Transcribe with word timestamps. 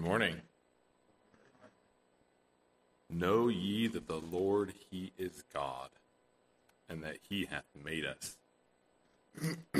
morning. 0.00 0.40
Know 3.08 3.48
ye 3.48 3.86
that 3.88 4.08
the 4.08 4.20
Lord, 4.20 4.72
He 4.90 5.12
is 5.18 5.44
God, 5.52 5.90
and 6.88 7.02
that 7.02 7.18
He 7.28 7.44
hath 7.44 7.66
made 7.84 8.06
us. 8.06 8.36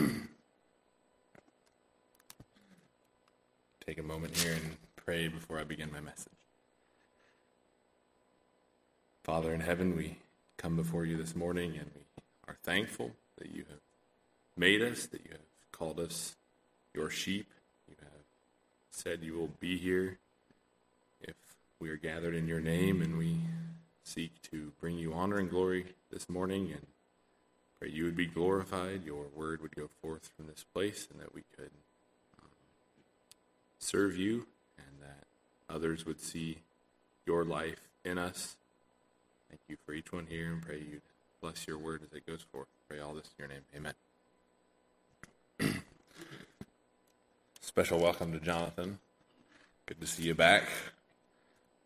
Take 3.87 3.99
a 3.99 4.03
moment 4.03 4.37
here 4.37 4.53
and 4.53 4.77
pray 4.97 5.29
before 5.29 5.59
I 5.59 5.65
begin 5.65 5.91
my 5.91 6.01
message. 6.01 6.33
Father 9.25 9.53
in 9.55 9.61
heaven, 9.61 9.97
we 9.97 10.19
come 10.57 10.77
before 10.77 11.05
you 11.05 11.17
this 11.17 11.35
morning 11.35 11.73
and 11.79 11.91
we 11.95 12.03
are 12.47 12.57
thankful 12.63 13.13
that 13.39 13.51
you 13.55 13.65
have 13.71 13.81
made 14.57 14.83
us, 14.83 15.07
that 15.07 15.25
you 15.25 15.31
have 15.33 15.41
called 15.73 15.99
us 15.99 16.37
your 16.95 17.11
sheep. 17.11 17.47
Said 18.91 19.23
you 19.23 19.35
will 19.35 19.51
be 19.61 19.79
here 19.79 20.19
if 21.21 21.35
we 21.79 21.89
are 21.91 21.97
gathered 21.97 22.35
in 22.35 22.47
your 22.47 22.61
name, 22.61 23.01
and 23.01 23.17
we 23.17 23.39
seek 24.05 24.43
to 24.51 24.73
bring 24.81 24.99
you 24.99 25.13
honor 25.13 25.39
and 25.39 25.49
glory 25.49 25.87
this 26.11 26.29
morning 26.29 26.71
and 26.73 26.87
pray 27.79 27.91
you 27.91 28.05
would 28.05 28.17
be 28.17 28.27
glorified, 28.27 29.05
your 29.05 29.27
word 29.35 29.63
would 29.63 29.75
go 29.75 29.89
forth 30.03 30.31
from 30.37 30.47
this 30.47 30.65
place, 30.75 31.09
and 31.11 31.21
that 31.21 31.35
we 31.35 31.43
could 31.57 31.71
um, 32.39 32.49
serve 33.79 34.17
you 34.17 34.47
and 34.77 35.01
that 35.01 35.75
others 35.75 36.05
would 36.05 36.21
see 36.21 36.59
your 37.27 37.45
life 37.45 37.89
in 38.05 38.19
us. 38.19 38.57
Thank 39.49 39.61
you 39.69 39.77
for 39.87 39.93
each 39.93 40.13
one 40.13 40.27
here 40.29 40.53
and 40.53 40.63
pray 40.63 40.79
you 40.79 41.01
bless 41.41 41.67
your 41.67 41.79
word 41.79 42.03
as 42.03 42.17
it 42.17 42.27
goes 42.27 42.43
forth. 42.53 42.69
Pray 42.89 43.01
all 43.01 43.15
this 43.15 43.31
in 43.39 43.45
your 43.45 43.49
name. 43.49 43.63
Amen. 43.75 43.95
Special 47.71 48.01
welcome 48.01 48.33
to 48.33 48.41
Jonathan. 48.41 48.99
Good 49.87 50.01
to 50.01 50.07
see 50.09 50.25
you 50.25 50.35
back. 50.35 50.65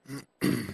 this 0.41 0.73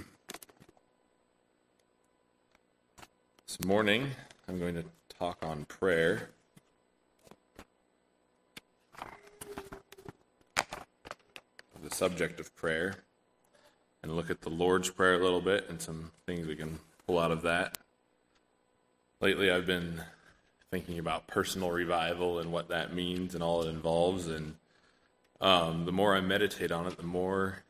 morning, 3.67 4.12
I'm 4.48 4.61
going 4.61 4.77
to 4.77 4.84
talk 5.19 5.39
on 5.42 5.64
prayer. 5.64 6.30
The 11.83 11.91
subject 11.91 12.39
of 12.39 12.55
prayer, 12.55 12.95
and 14.05 14.14
look 14.14 14.30
at 14.30 14.42
the 14.42 14.50
Lord's 14.50 14.91
Prayer 14.91 15.14
a 15.14 15.24
little 15.24 15.41
bit 15.41 15.69
and 15.69 15.83
some 15.83 16.12
things 16.24 16.47
we 16.47 16.55
can 16.55 16.78
pull 17.05 17.19
out 17.19 17.33
of 17.33 17.42
that. 17.42 17.78
Lately, 19.20 19.50
I've 19.50 19.67
been 19.67 20.02
thinking 20.70 21.00
about 21.00 21.27
personal 21.27 21.72
revival 21.72 22.39
and 22.39 22.52
what 22.52 22.69
that 22.69 22.95
means 22.95 23.34
and 23.34 23.42
all 23.42 23.62
it 23.62 23.69
involves, 23.69 24.28
and 24.28 24.55
um, 25.41 25.84
the 25.84 25.92
more 25.92 26.14
I 26.14 26.20
meditate 26.20 26.72
on 26.72 26.86
it, 26.86 26.96
the 26.96 27.02
more 27.02 27.64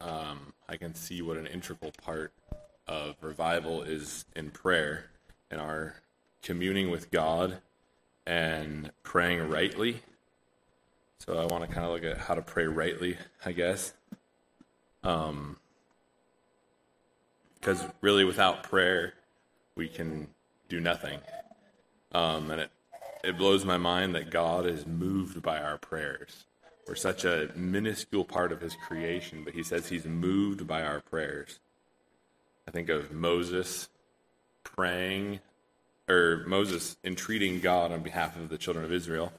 um, 0.00 0.52
I 0.68 0.76
can 0.76 0.94
see 0.94 1.22
what 1.22 1.36
an 1.36 1.46
integral 1.46 1.92
part 2.02 2.32
of 2.86 3.16
revival 3.20 3.82
is 3.82 4.24
in 4.34 4.50
prayer 4.50 5.06
and 5.50 5.60
our 5.60 5.96
communing 6.42 6.90
with 6.90 7.10
God 7.10 7.58
and 8.26 8.90
praying 9.02 9.48
rightly. 9.48 10.02
So 11.18 11.38
I 11.38 11.46
want 11.46 11.68
to 11.68 11.74
kind 11.74 11.86
of 11.86 11.92
look 11.92 12.04
at 12.04 12.18
how 12.18 12.34
to 12.34 12.42
pray 12.42 12.66
rightly, 12.66 13.16
I 13.44 13.52
guess. 13.52 13.92
Um, 15.02 15.56
because 17.54 17.84
really, 18.00 18.24
without 18.24 18.62
prayer, 18.62 19.14
we 19.74 19.88
can 19.88 20.28
do 20.68 20.78
nothing. 20.78 21.18
Um, 22.12 22.50
and 22.50 22.60
it 22.60 22.70
it 23.24 23.36
blows 23.36 23.64
my 23.64 23.76
mind 23.76 24.14
that 24.14 24.30
God 24.30 24.66
is 24.66 24.86
moved 24.86 25.42
by 25.42 25.58
our 25.58 25.78
prayers. 25.78 26.44
We're 26.86 26.94
such 26.94 27.24
a 27.24 27.50
minuscule 27.56 28.24
part 28.24 28.52
of 28.52 28.60
his 28.60 28.76
creation, 28.76 29.42
but 29.42 29.54
he 29.54 29.64
says 29.64 29.88
he's 29.88 30.04
moved 30.04 30.68
by 30.68 30.82
our 30.82 31.00
prayers. 31.00 31.58
I 32.68 32.70
think 32.70 32.88
of 32.88 33.10
Moses 33.10 33.88
praying, 34.62 35.40
or 36.08 36.44
Moses 36.46 36.96
entreating 37.02 37.58
God 37.58 37.90
on 37.90 38.02
behalf 38.02 38.36
of 38.36 38.50
the 38.50 38.58
children 38.58 38.84
of 38.84 38.92
Israel, 38.92 39.32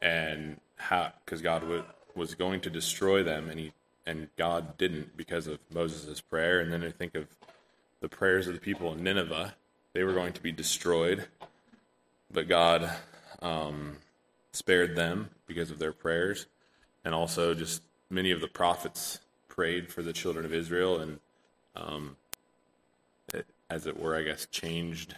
and 0.00 0.60
how, 0.76 1.12
because 1.24 1.42
God 1.42 1.60
w- 1.60 1.84
was 2.14 2.34
going 2.34 2.62
to 2.62 2.70
destroy 2.70 3.22
them, 3.22 3.50
and 3.50 3.60
he 3.60 3.72
and 4.06 4.28
God 4.36 4.78
didn't 4.78 5.16
because 5.16 5.46
of 5.46 5.58
Moses' 5.72 6.20
prayer. 6.22 6.58
And 6.58 6.72
then 6.72 6.82
I 6.82 6.90
think 6.90 7.14
of 7.14 7.28
the 8.00 8.08
prayers 8.08 8.48
of 8.48 8.54
the 8.54 8.60
people 8.60 8.94
in 8.94 9.02
Nineveh; 9.04 9.54
they 9.92 10.04
were 10.04 10.14
going 10.14 10.32
to 10.32 10.42
be 10.42 10.52
destroyed, 10.52 11.26
but 12.30 12.48
God 12.48 12.90
um, 13.42 13.98
spared 14.52 14.96
them 14.96 15.28
because 15.46 15.70
of 15.70 15.78
their 15.78 15.92
prayers 15.92 16.46
and 17.04 17.14
also 17.14 17.54
just 17.54 17.82
many 18.10 18.30
of 18.30 18.40
the 18.40 18.48
prophets 18.48 19.20
prayed 19.48 19.92
for 19.92 20.02
the 20.02 20.12
children 20.12 20.44
of 20.44 20.54
Israel, 20.54 20.98
and 20.98 21.20
um, 21.76 22.16
it, 23.32 23.46
as 23.68 23.86
it 23.86 23.98
were, 23.98 24.16
I 24.16 24.22
guess 24.22 24.46
changed 24.46 25.14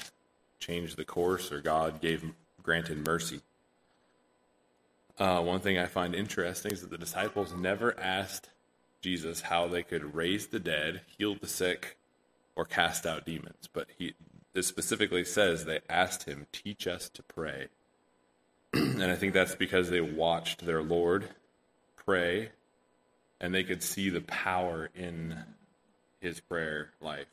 changed 0.58 0.96
the 0.96 1.04
course, 1.04 1.52
or 1.52 1.60
God 1.60 2.00
gave 2.00 2.24
granted 2.62 3.04
mercy. 3.04 3.40
Uh, 5.18 5.40
one 5.42 5.60
thing 5.60 5.78
I 5.78 5.86
find 5.86 6.14
interesting 6.14 6.72
is 6.72 6.80
that 6.80 6.90
the 6.90 6.98
disciples 6.98 7.54
never 7.54 7.98
asked 8.00 8.50
Jesus 9.02 9.42
how 9.42 9.68
they 9.68 9.82
could 9.82 10.14
raise 10.14 10.46
the 10.46 10.58
dead, 10.58 11.02
heal 11.18 11.36
the 11.36 11.46
sick, 11.46 11.98
or 12.56 12.64
cast 12.64 13.04
out 13.04 13.26
demons, 13.26 13.68
but 13.72 13.88
he 13.98 14.14
specifically 14.60 15.24
says 15.24 15.64
they 15.64 15.80
asked 15.88 16.24
him, 16.24 16.46
"Teach 16.52 16.86
us 16.86 17.08
to 17.10 17.22
pray." 17.22 17.68
and 18.72 19.02
I 19.02 19.16
think 19.16 19.34
that's 19.34 19.54
because 19.54 19.90
they 19.90 20.00
watched 20.00 20.64
their 20.64 20.82
Lord 20.82 21.28
pray 22.04 22.50
and 23.40 23.54
they 23.54 23.64
could 23.64 23.82
see 23.82 24.08
the 24.08 24.20
power 24.20 24.90
in 24.94 25.36
his 26.20 26.40
prayer 26.40 26.90
life. 27.00 27.26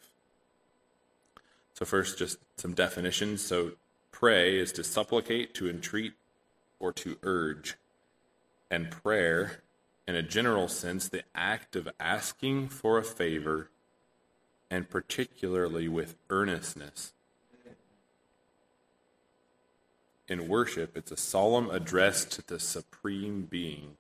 So, 1.74 1.86
first, 1.86 2.18
just 2.18 2.38
some 2.58 2.74
definitions. 2.74 3.42
So, 3.42 3.72
pray 4.12 4.58
is 4.58 4.72
to 4.74 4.84
supplicate, 4.84 5.54
to 5.56 5.70
entreat, 5.70 6.14
or 6.80 6.92
to 6.94 7.18
urge. 7.24 7.76
And 8.70 8.92
prayer, 8.92 9.62
in 10.08 10.16
a 10.16 10.22
general 10.22 10.68
sense, 10.68 11.08
the 11.08 11.24
act 11.34 11.76
of 11.76 11.90
asking 12.00 12.70
for 12.70 12.98
a 12.98 13.04
favor, 13.04 13.70
and 14.70 14.90
particularly 14.90 15.88
with 15.88 16.16
earnestness. 16.30 17.14
In 20.28 20.48
worship, 20.48 20.96
it's 20.96 21.12
a 21.12 21.18
solemn 21.18 21.70
address 21.70 22.26
to 22.26 22.46
the 22.46 22.60
Supreme 22.60 23.44
Being 23.44 23.98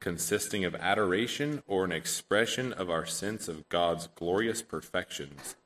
consisting 0.00 0.64
of 0.64 0.74
adoration 0.74 1.62
or 1.66 1.84
an 1.84 1.92
expression 1.92 2.72
of 2.72 2.90
our 2.90 3.06
sense 3.06 3.48
of 3.48 3.68
God's 3.68 4.08
glorious 4.14 4.62
perfections, 4.62 5.56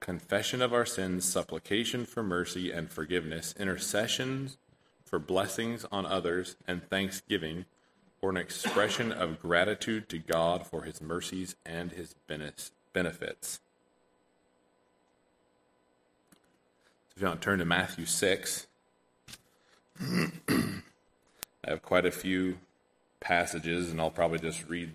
confession 0.00 0.62
of 0.62 0.72
our 0.72 0.86
sins, 0.86 1.24
supplication 1.24 2.04
for 2.04 2.22
mercy 2.22 2.70
and 2.70 2.90
forgiveness, 2.90 3.54
intercessions 3.58 4.58
for 5.04 5.18
blessings 5.18 5.86
on 5.92 6.04
others, 6.04 6.56
and 6.66 6.88
thanksgiving, 6.90 7.64
or 8.20 8.30
an 8.30 8.36
expression 8.36 9.12
of 9.12 9.40
gratitude 9.40 10.08
to 10.08 10.18
God 10.18 10.66
for 10.66 10.82
his 10.82 11.00
mercies 11.00 11.54
and 11.64 11.92
his 11.92 12.14
benefits. 12.26 13.60
If 17.14 17.22
you 17.22 17.28
want 17.28 17.40
to 17.40 17.44
turn 17.44 17.60
to 17.60 17.64
Matthew 17.64 18.04
6, 18.04 18.66
I 20.00 20.30
have 21.64 21.82
quite 21.82 22.04
a 22.04 22.10
few 22.10 22.58
passages, 23.26 23.90
and 23.90 24.00
I'll 24.00 24.10
probably 24.10 24.38
just 24.38 24.68
read 24.68 24.92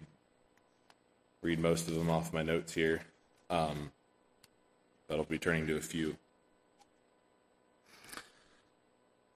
read 1.41 1.59
most 1.59 1.87
of 1.87 1.95
them 1.95 2.09
off 2.09 2.31
my 2.31 2.43
notes 2.43 2.73
here. 2.73 3.01
Um, 3.49 3.91
but 5.07 5.17
I'll 5.17 5.25
be 5.25 5.37
turning 5.37 5.67
to 5.67 5.75
a 5.75 5.81
few. 5.81 6.15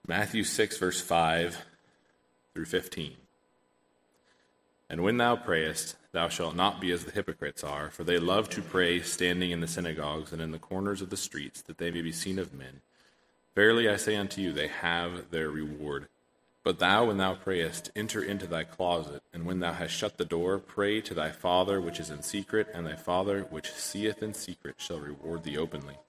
Matthew 0.08 0.44
6, 0.44 0.78
verse 0.78 1.02
5 1.02 1.66
through 2.54 2.66
15. 2.66 3.16
And 4.90 5.04
when 5.04 5.18
thou 5.18 5.36
prayest, 5.36 5.96
thou 6.12 6.30
shalt 6.30 6.56
not 6.56 6.80
be 6.80 6.92
as 6.92 7.04
the 7.04 7.12
hypocrites 7.12 7.64
are, 7.64 7.90
for 7.90 8.04
they 8.04 8.20
love 8.20 8.50
to 8.52 8.62
pray 8.62 9.02
standing 9.02 9.50
in 9.50 9.62
the 9.62 9.68
synagogues 9.68 10.32
and 10.32 10.42
in 10.42 10.52
the 10.52 10.60
corners 10.60 11.02
of 11.02 11.10
the 11.10 11.18
streets, 11.18 11.62
that 11.64 11.80
they 11.80 11.90
may 11.90 12.02
be 12.02 12.12
seen 12.12 12.38
of 12.38 12.54
men. 12.54 12.82
Verily 13.56 13.90
I 13.90 13.96
say 13.96 14.16
unto 14.16 14.42
you, 14.42 14.54
they 14.54 14.68
have 14.68 15.32
their 15.32 15.50
reward. 15.50 16.08
But 16.66 16.80
thou, 16.80 17.06
when 17.06 17.18
thou 17.18 17.36
prayest, 17.36 17.92
enter 17.96 18.24
into 18.24 18.48
thy 18.48 18.64
closet, 18.64 19.22
and 19.32 19.46
when 19.46 19.60
thou 19.60 19.74
hast 19.74 19.94
shut 19.94 20.18
the 20.18 20.26
door, 20.26 20.58
pray 20.58 21.00
to 21.00 21.14
thy 21.14 21.30
Father 21.30 21.80
which 21.80 22.00
is 22.00 22.10
in 22.10 22.24
secret, 22.24 22.68
and 22.74 22.88
thy 22.88 22.96
Father 22.96 23.44
which 23.52 23.72
seeth 23.72 24.24
in 24.24 24.34
secret 24.34 24.74
shall 24.80 25.00
reward 25.00 25.44
thee 25.44 25.60
openly. 25.60 26.00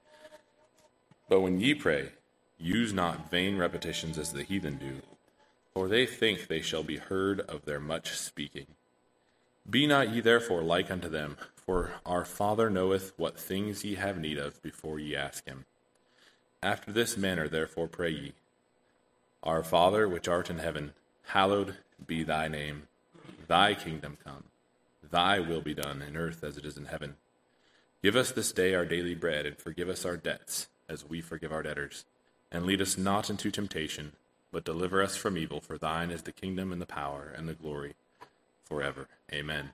But 1.28 1.42
when 1.42 1.60
ye 1.60 1.74
pray, 1.74 2.12
use 2.56 2.94
not 2.94 3.30
vain 3.30 3.58
repetitions 3.58 4.18
as 4.18 4.32
the 4.32 4.44
heathen 4.44 4.78
do, 4.78 5.02
for 5.74 5.88
they 5.88 6.06
think 6.06 6.46
they 6.46 6.62
shall 6.62 6.82
be 6.82 6.96
heard 6.96 7.40
of 7.40 7.66
their 7.66 7.78
much 7.78 8.12
speaking. 8.12 8.66
Be 9.68 9.86
not 9.86 10.08
ye 10.08 10.22
therefore 10.22 10.62
like 10.62 10.90
unto 10.90 11.10
them, 11.10 11.36
for 11.54 11.92
our 12.06 12.24
Father 12.24 12.70
knoweth 12.70 13.12
what 13.18 13.38
things 13.38 13.84
ye 13.84 13.96
have 13.96 14.18
need 14.18 14.38
of 14.38 14.62
before 14.62 14.98
ye 14.98 15.14
ask 15.14 15.44
him. 15.44 15.66
After 16.62 16.92
this 16.92 17.18
manner 17.18 17.46
therefore 17.46 17.88
pray 17.88 18.10
ye. 18.10 18.32
Our 19.46 19.62
Father, 19.62 20.08
which 20.08 20.26
art 20.26 20.50
in 20.50 20.58
heaven, 20.58 20.92
hallowed 21.26 21.76
be 22.04 22.24
thy 22.24 22.48
name. 22.48 22.88
Thy 23.46 23.74
kingdom 23.74 24.18
come. 24.24 24.42
Thy 25.08 25.38
will 25.38 25.60
be 25.60 25.72
done 25.72 26.02
in 26.02 26.16
earth 26.16 26.42
as 26.42 26.56
it 26.56 26.64
is 26.64 26.76
in 26.76 26.86
heaven. 26.86 27.14
Give 28.02 28.16
us 28.16 28.32
this 28.32 28.50
day 28.50 28.74
our 28.74 28.84
daily 28.84 29.14
bread, 29.14 29.46
and 29.46 29.56
forgive 29.56 29.88
us 29.88 30.04
our 30.04 30.16
debts, 30.16 30.66
as 30.88 31.08
we 31.08 31.20
forgive 31.20 31.52
our 31.52 31.62
debtors. 31.62 32.04
And 32.50 32.66
lead 32.66 32.82
us 32.82 32.98
not 32.98 33.30
into 33.30 33.52
temptation, 33.52 34.14
but 34.50 34.64
deliver 34.64 35.00
us 35.00 35.16
from 35.16 35.38
evil. 35.38 35.60
For 35.60 35.78
thine 35.78 36.10
is 36.10 36.22
the 36.22 36.32
kingdom, 36.32 36.72
and 36.72 36.82
the 36.82 36.84
power, 36.86 37.32
and 37.32 37.48
the 37.48 37.54
glory, 37.54 37.94
forever. 38.64 39.06
Amen. 39.32 39.70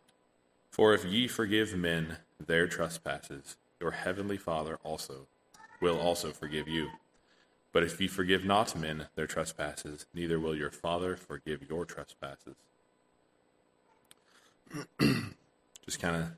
For 0.70 0.92
if 0.92 1.02
ye 1.06 1.28
forgive 1.28 1.74
men 1.74 2.18
their 2.38 2.66
trespasses, 2.66 3.56
your 3.80 3.92
heavenly 3.92 4.36
Father 4.36 4.78
also 4.84 5.28
will 5.80 5.98
also 5.98 6.30
forgive 6.30 6.68
you. 6.68 6.90
But 7.72 7.82
if 7.82 8.00
ye 8.00 8.06
forgive 8.06 8.44
not 8.44 8.76
men 8.76 9.06
their 9.14 9.26
trespasses, 9.26 10.06
neither 10.14 10.38
will 10.38 10.54
your 10.54 10.70
Father 10.70 11.16
forgive 11.16 11.68
your 11.68 11.84
trespasses. 11.84 12.54
Just 15.84 15.98
kind 15.98 16.16
of 16.16 16.28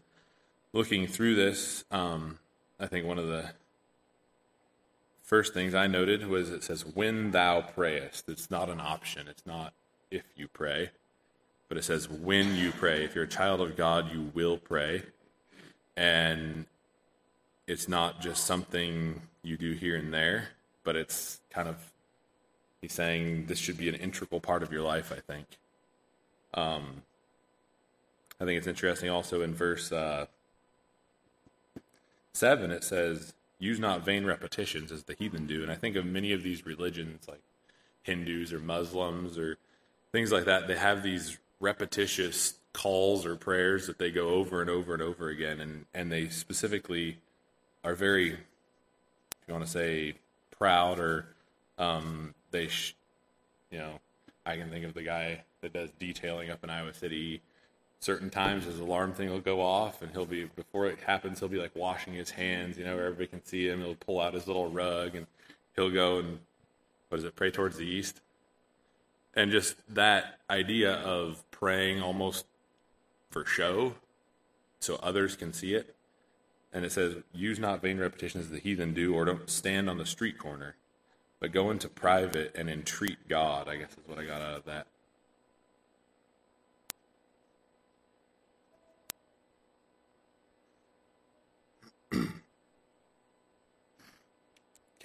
looking 0.73 1.07
through 1.07 1.35
this, 1.35 1.85
um, 1.91 2.39
I 2.79 2.87
think 2.87 3.07
one 3.07 3.19
of 3.19 3.27
the 3.27 3.51
first 5.23 5.53
things 5.55 5.75
I 5.75 5.89
noted 5.89 6.29
was 6.29 6.51
it 6.51 6.63
says, 6.63 6.85
when 6.87 7.33
thou 7.33 7.63
prayest. 7.63 8.29
It's 8.29 8.51
not 8.51 8.71
an 8.71 8.81
option, 8.81 9.27
it's 9.27 9.45
not 9.45 9.75
if 10.11 10.25
you 10.37 10.47
pray, 10.47 10.91
but 11.69 11.77
it 11.77 11.83
says, 11.83 12.09
when 12.09 12.55
you 12.55 12.71
pray. 12.71 13.05
If 13.05 13.15
you're 13.15 13.25
a 13.25 13.29
child 13.29 13.61
of 13.61 13.77
God, 13.77 14.13
you 14.13 14.31
will 14.35 14.59
pray. 14.59 15.03
And 15.97 16.67
it's 17.67 17.89
not 17.89 18.21
just 18.21 18.45
something 18.45 19.23
you 19.43 19.57
do 19.57 19.73
here 19.73 19.97
and 19.97 20.13
there, 20.13 20.49
but 20.85 20.97
it's 20.97 21.41
kind 21.51 21.69
of, 21.69 21.77
he's 22.81 22.93
saying 22.93 23.47
this 23.47 23.59
should 23.59 23.79
be 23.79 23.89
an 23.89 23.95
integral 23.95 24.41
part 24.41 24.63
of 24.63 24.73
your 24.73 24.83
life, 24.83 25.13
I 25.13 25.21
think. 25.21 25.47
Um, 26.55 27.03
I 28.41 28.45
think 28.45 28.59
it's 28.59 28.67
interesting 28.67 29.11
also 29.11 29.43
in 29.43 29.55
verse 29.55 29.91
uh, 29.91 30.27
7, 32.33 32.71
it 32.71 32.85
says, 32.85 33.35
Use 33.59 33.79
not 33.79 34.05
vain 34.05 34.27
repetitions 34.27 34.91
as 34.93 35.05
the 35.05 35.15
heathen 35.15 35.47
do. 35.47 35.63
And 35.63 35.71
I 35.71 35.77
think 35.77 35.97
of 35.97 36.05
many 36.05 36.33
of 36.33 36.43
these 36.43 36.67
religions, 36.67 37.27
like 37.29 37.41
Hindus 38.03 38.53
or 38.53 38.59
Muslims 38.59 39.39
or 39.39 39.57
things 40.13 40.33
like 40.33 40.45
that, 40.45 40.67
they 40.67 40.77
have 40.77 41.03
these 41.03 41.39
repetitious 41.61 42.55
calls 42.73 43.25
or 43.25 43.37
prayers 43.37 43.87
that 43.87 43.99
they 43.99 44.11
go 44.11 44.31
over 44.31 44.61
and 44.61 44.69
over 44.69 44.93
and 44.93 45.03
over 45.03 45.29
again. 45.29 45.61
And, 45.61 45.87
and 45.95 46.11
they 46.11 46.29
specifically 46.29 47.19
are 47.85 47.95
very, 47.95 48.33
if 48.33 48.39
you 49.47 49.55
want 49.55 49.65
to 49.65 49.71
say, 49.71 50.15
proud 50.65 50.99
or 50.99 51.27
um, 51.77 52.35
they, 52.51 52.69
sh- 52.69 52.97
you 53.71 53.77
know, 53.77 54.01
I 54.47 54.57
can 54.57 54.71
think 54.71 54.87
of 54.87 54.95
the 54.95 55.03
guy 55.03 55.43
that 55.61 55.75
does 55.75 55.91
detailing 55.99 56.49
up 56.49 56.65
in 56.65 56.71
Iowa 56.71 56.95
City. 56.95 57.43
Certain 58.01 58.31
times 58.31 58.65
his 58.65 58.81
alarm 58.81 59.13
thing 59.13 59.29
will 59.29 59.41
go 59.41 59.61
off 59.61 60.01
and 60.01 60.11
he'll 60.13 60.25
be 60.25 60.45
before 60.45 60.87
it 60.87 60.99
happens 61.07 61.41
he'll 61.41 61.51
be 61.51 61.59
like 61.59 61.77
washing 61.77 62.15
his 62.15 62.31
hands 62.31 62.77
you 62.79 62.85
know 62.85 62.99
everybody 62.99 63.27
can 63.27 63.45
see 63.45 63.69
him. 63.69 63.81
He'll 63.81 63.95
pull 63.95 64.21
out 64.23 64.33
his 64.33 64.47
little 64.47 64.71
rug 64.71 65.15
and 65.15 65.27
he'll 65.77 65.91
go 65.91 66.19
and 66.19 66.39
what 67.11 67.19
is 67.19 67.25
it 67.25 67.37
pray 67.37 67.51
towards 67.51 67.77
the 67.77 67.87
east? 67.87 68.23
And 69.35 69.51
just 69.51 69.77
that 69.95 70.39
idea 70.49 70.95
of 70.95 71.45
praying 71.51 72.01
almost 72.01 72.47
for 73.31 73.45
show 73.45 73.97
so 74.81 74.99
others 75.03 75.37
can 75.37 75.53
see 75.53 75.75
it 75.75 75.95
and 76.75 76.85
it 76.85 76.93
says 76.93 77.15
use 77.33 77.59
not 77.59 77.81
vain 77.81 77.99
repetitions 77.99 78.45
as 78.45 78.51
the 78.51 78.59
heathen 78.59 78.93
do 78.93 79.15
or 79.15 79.25
don't 79.25 79.49
stand 79.49 79.89
on 79.89 79.97
the 79.97 80.05
street 80.05 80.37
corner 80.39 80.75
but 81.41 81.53
go 81.53 81.71
into 81.71 81.89
private 81.89 82.55
and 82.55 82.69
entreat 82.69 83.29
god 83.29 83.69
i 83.69 83.77
guess 83.77 83.93
is 83.93 84.07
what 84.07 84.19
i 84.19 84.25
got 84.25 84.43
out 84.43 84.59
of 84.59 84.65
that 84.65 84.87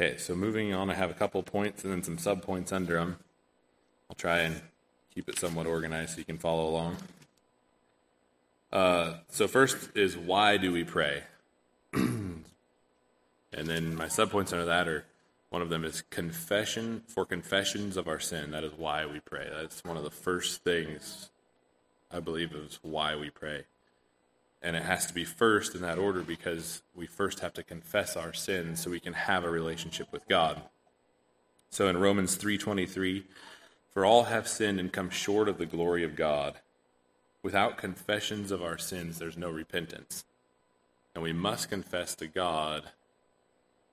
Okay, 0.01 0.15
so 0.15 0.33
moving 0.33 0.73
on, 0.73 0.89
I 0.89 0.93
have 0.93 1.11
a 1.11 1.13
couple 1.13 1.43
points 1.43 1.83
and 1.83 1.91
then 1.91 2.03
some 2.03 2.15
subpoints 2.15 2.71
under 2.71 2.93
them. 2.93 3.17
I'll 4.09 4.15
try 4.15 4.39
and 4.39 4.61
keep 5.13 5.27
it 5.27 5.37
somewhat 5.37 5.67
organized 5.67 6.11
so 6.11 6.19
you 6.19 6.23
can 6.23 6.37
follow 6.37 6.69
along. 6.69 6.95
Uh, 8.71 9.15
so, 9.27 9.45
first 9.45 9.89
is 9.95 10.15
why 10.15 10.55
do 10.55 10.71
we 10.71 10.85
pray? 10.85 11.23
And 13.59 13.67
then 13.67 13.95
my 13.95 14.05
subpoints 14.07 14.51
under 14.51 14.65
that 14.65 14.87
are 14.87 15.05
one 15.49 15.61
of 15.61 15.69
them 15.69 15.83
is 15.83 16.01
confession 16.09 17.03
for 17.07 17.25
confessions 17.25 17.97
of 17.97 18.07
our 18.07 18.19
sin. 18.19 18.51
That 18.51 18.63
is 18.63 18.73
why 18.73 19.05
we 19.05 19.19
pray. 19.19 19.49
That's 19.51 19.83
one 19.83 19.97
of 19.97 20.03
the 20.03 20.11
first 20.11 20.63
things 20.63 21.29
I 22.11 22.19
believe 22.19 22.53
is 22.53 22.79
why 22.81 23.15
we 23.15 23.29
pray 23.29 23.65
and 24.61 24.75
it 24.75 24.83
has 24.83 25.05
to 25.05 25.13
be 25.13 25.23
first 25.23 25.75
in 25.75 25.81
that 25.81 25.97
order 25.97 26.21
because 26.21 26.81
we 26.95 27.07
first 27.07 27.39
have 27.39 27.53
to 27.53 27.63
confess 27.63 28.17
our 28.17 28.33
sins 28.33 28.81
so 28.81 28.89
we 28.89 28.99
can 28.99 29.13
have 29.13 29.43
a 29.43 29.49
relationship 29.49 30.11
with 30.11 30.27
God. 30.27 30.61
So 31.69 31.87
in 31.87 31.97
Romans 31.97 32.35
3:23, 32.35 33.25
for 33.89 34.05
all 34.05 34.25
have 34.25 34.47
sinned 34.47 34.79
and 34.79 34.91
come 34.91 35.09
short 35.09 35.47
of 35.47 35.57
the 35.57 35.65
glory 35.65 36.03
of 36.03 36.15
God. 36.15 36.59
Without 37.41 37.77
confessions 37.77 38.51
of 38.51 38.61
our 38.61 38.77
sins 38.77 39.17
there's 39.17 39.37
no 39.37 39.49
repentance. 39.49 40.25
And 41.15 41.23
we 41.23 41.33
must 41.33 41.69
confess 41.69 42.13
to 42.15 42.27
God 42.27 42.91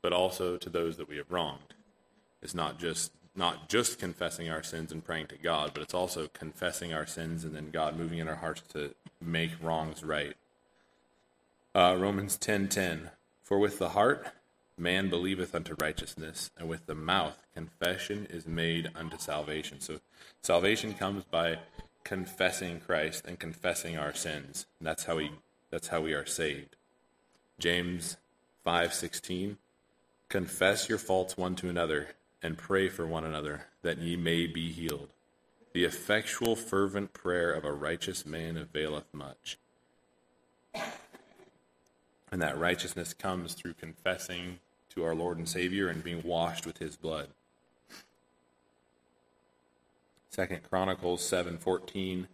but 0.06 0.12
also 0.12 0.56
to 0.56 0.70
those 0.70 0.96
that 0.98 1.08
we 1.08 1.16
have 1.16 1.32
wronged. 1.32 1.74
It's 2.40 2.54
not 2.54 2.78
just 2.78 3.10
not 3.34 3.68
just 3.68 3.98
confessing 3.98 4.48
our 4.48 4.62
sins 4.62 4.92
and 4.92 5.04
praying 5.04 5.26
to 5.26 5.36
God, 5.36 5.72
but 5.74 5.82
it's 5.82 5.94
also 5.94 6.28
confessing 6.28 6.94
our 6.94 7.06
sins 7.06 7.42
and 7.42 7.56
then 7.56 7.72
God 7.72 7.96
moving 7.96 8.20
in 8.20 8.28
our 8.28 8.36
hearts 8.36 8.62
to 8.72 8.94
make 9.20 9.50
wrongs 9.60 10.04
right. 10.04 10.36
Uh, 11.74 11.96
Romans 11.98 12.38
10:10 12.38 13.10
For 13.42 13.58
with 13.58 13.80
the 13.80 13.88
heart 13.88 14.28
man 14.78 15.10
believeth 15.10 15.56
unto 15.56 15.74
righteousness 15.80 16.52
and 16.56 16.68
with 16.68 16.86
the 16.86 16.94
mouth 16.94 17.42
confession 17.52 18.28
is 18.30 18.46
made 18.46 18.92
unto 18.94 19.18
salvation. 19.18 19.80
So 19.80 19.98
salvation 20.40 20.94
comes 20.94 21.24
by 21.24 21.58
confessing 22.04 22.78
Christ 22.78 23.24
and 23.26 23.40
confessing 23.40 23.98
our 23.98 24.14
sins. 24.14 24.66
And 24.78 24.86
that's 24.86 25.06
how 25.06 25.16
we 25.16 25.32
that's 25.68 25.88
how 25.88 26.00
we 26.00 26.12
are 26.12 26.26
saved. 26.26 26.76
James 27.58 28.18
5:16 28.64 29.56
Confess 30.28 30.88
your 30.88 30.98
faults 30.98 31.36
one 31.36 31.54
to 31.56 31.68
another 31.68 32.08
and 32.42 32.58
pray 32.58 32.88
for 32.88 33.06
one 33.06 33.24
another 33.24 33.66
that 33.82 33.98
ye 33.98 34.16
may 34.16 34.46
be 34.46 34.70
healed. 34.72 35.10
The 35.72 35.84
effectual 35.84 36.56
fervent 36.56 37.12
prayer 37.12 37.52
of 37.52 37.64
a 37.64 37.72
righteous 37.72 38.26
man 38.26 38.56
availeth 38.56 39.12
much. 39.12 39.58
And 42.32 42.42
that 42.42 42.58
righteousness 42.58 43.14
comes 43.14 43.54
through 43.54 43.74
confessing 43.74 44.58
to 44.90 45.04
our 45.04 45.14
Lord 45.14 45.38
and 45.38 45.48
Savior 45.48 45.88
and 45.88 46.02
being 46.02 46.22
washed 46.22 46.66
with 46.66 46.78
his 46.78 46.96
blood. 46.96 47.28
Second 50.30 50.62
Chronicles 50.64 51.22
7:14 51.22 52.26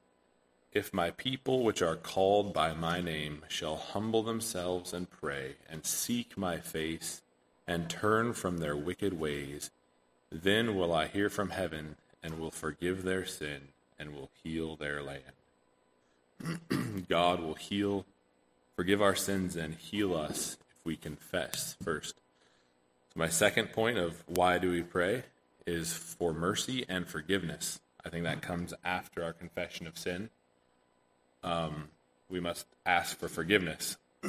If 0.73 0.95
my 0.95 1.11
people 1.11 1.63
which 1.63 1.83
are 1.83 1.97
called 1.97 2.55
by 2.55 2.73
my 2.73 3.01
name 3.01 3.45
shall 3.49 3.77
humble 3.77 4.23
themselves 4.23 4.95
and 4.95 5.11
pray 5.11 5.57
and 5.69 5.85
seek 5.85 6.37
my 6.39 6.59
face 6.59 7.22
and 7.67 7.89
turn 7.89 8.33
from 8.33 8.59
their 8.59 8.77
wicked 8.77 9.19
ways 9.19 9.71
then 10.33 10.75
will 10.75 10.95
I 10.95 11.09
hear 11.09 11.29
from 11.29 11.51
heaven 11.51 11.97
and 12.23 12.39
will 12.39 12.51
forgive 12.51 13.03
their 13.03 13.27
sin 13.27 13.69
and 13.99 14.15
will 14.15 14.31
heal 14.43 14.77
their 14.77 15.03
land. 15.03 17.05
God 17.09 17.41
will 17.41 17.55
heal 17.55 18.07
forgive 18.75 19.03
our 19.03 19.15
sins 19.15 19.57
and 19.57 19.75
heal 19.75 20.17
us 20.17 20.57
if 20.71 20.85
we 20.85 20.97
confess 20.97 21.77
first. 21.85 22.17
So 23.13 23.21
my 23.21 23.29
second 23.29 23.73
point 23.73 23.99
of 23.99 24.23
why 24.27 24.59
do 24.59 24.71
we 24.71 24.83
pray 24.83 25.25
is 25.67 25.93
for 25.93 26.33
mercy 26.33 26.87
and 26.89 27.07
forgiveness. 27.07 27.81
I 28.05 28.09
think 28.09 28.25
that 28.25 28.43
comes 28.43 28.75
after 28.85 29.23
our 29.23 29.33
confession 29.33 29.87
of 29.87 29.99
sin. 29.99 30.31
Um, 31.45 31.89
we 32.29 32.41
must 32.41 32.67
ask 32.87 33.19
for 33.19 33.29
forgiveness. 33.29 33.97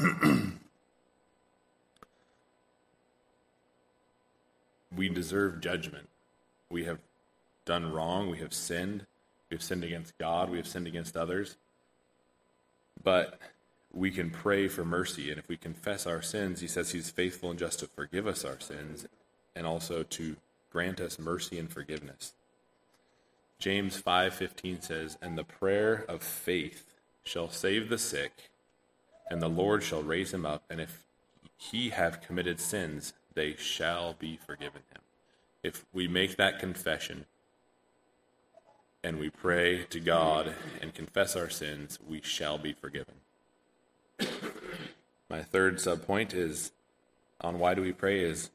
we 4.95 5.09
deserve 5.09 5.62
judgment. 5.62 6.09
We 6.69 6.85
have 6.85 7.00
done 7.65 7.91
wrong. 7.91 8.29
We 8.29 8.39
have 8.39 8.53
sinned. 8.53 9.05
We 9.50 9.55
have 9.55 9.63
sinned 9.63 9.83
against 9.83 10.17
God. 10.17 10.50
We 10.50 10.57
have 10.57 10.67
sinned 10.67 10.88
against 10.88 11.17
others. 11.17 11.57
But 13.03 13.39
we 13.91 14.12
can 14.12 14.29
pray 14.29 14.67
for 14.67 14.83
mercy. 14.83 15.29
And 15.29 15.39
if 15.39 15.47
we 15.47 15.57
confess 15.57 16.07
our 16.07 16.21
sins, 16.21 16.62
he 16.62 16.67
says 16.67 16.91
he's 16.91 17.09
faithful 17.09 17.51
and 17.51 17.59
just 17.59 17.79
to 17.79 17.88
forgive 17.88 18.27
us 18.27 18.43
our 18.43 18.59
sins 18.59 19.07
and 19.55 19.67
also 19.67 20.03
to 20.03 20.35
grant 20.71 21.00
us 21.00 21.19
mercy 21.19 21.59
and 21.59 21.71
forgiveness. 21.71 22.33
James 23.59 23.97
5:15 23.97 24.81
says, 24.81 25.17
"And 25.21 25.38
the 25.38 25.43
prayer 25.43 26.03
of 26.09 26.23
faith 26.23 26.85
shall 27.23 27.50
save 27.50 27.89
the 27.89 27.97
sick, 27.97 28.50
and 29.29 29.41
the 29.41 29.47
Lord 29.47 29.83
shall 29.83 30.03
raise 30.03 30.33
him 30.33 30.45
up, 30.45 30.63
and 30.69 30.81
if 30.81 31.05
he 31.55 31.91
have 31.91 32.21
committed 32.21 32.59
sins, 32.59 33.13
they 33.33 33.55
shall 33.55 34.13
be 34.13 34.37
forgiven 34.37 34.83
him." 34.91 35.01
If 35.61 35.85
we 35.93 36.07
make 36.07 36.37
that 36.37 36.59
confession, 36.59 37.25
and 39.03 39.19
we 39.19 39.29
pray 39.29 39.83
to 39.85 39.99
God 39.99 40.55
and 40.81 40.93
confess 40.93 41.35
our 41.35 41.49
sins, 41.49 41.99
we 41.99 42.21
shall 42.21 42.57
be 42.57 42.73
forgiven. 42.73 43.21
My 45.29 45.43
third 45.43 45.77
subpoint 45.77 46.33
is 46.33 46.71
on 47.41 47.59
why 47.59 47.73
do 47.73 47.81
we 47.81 47.91
pray 47.91 48.23
is 48.23 48.49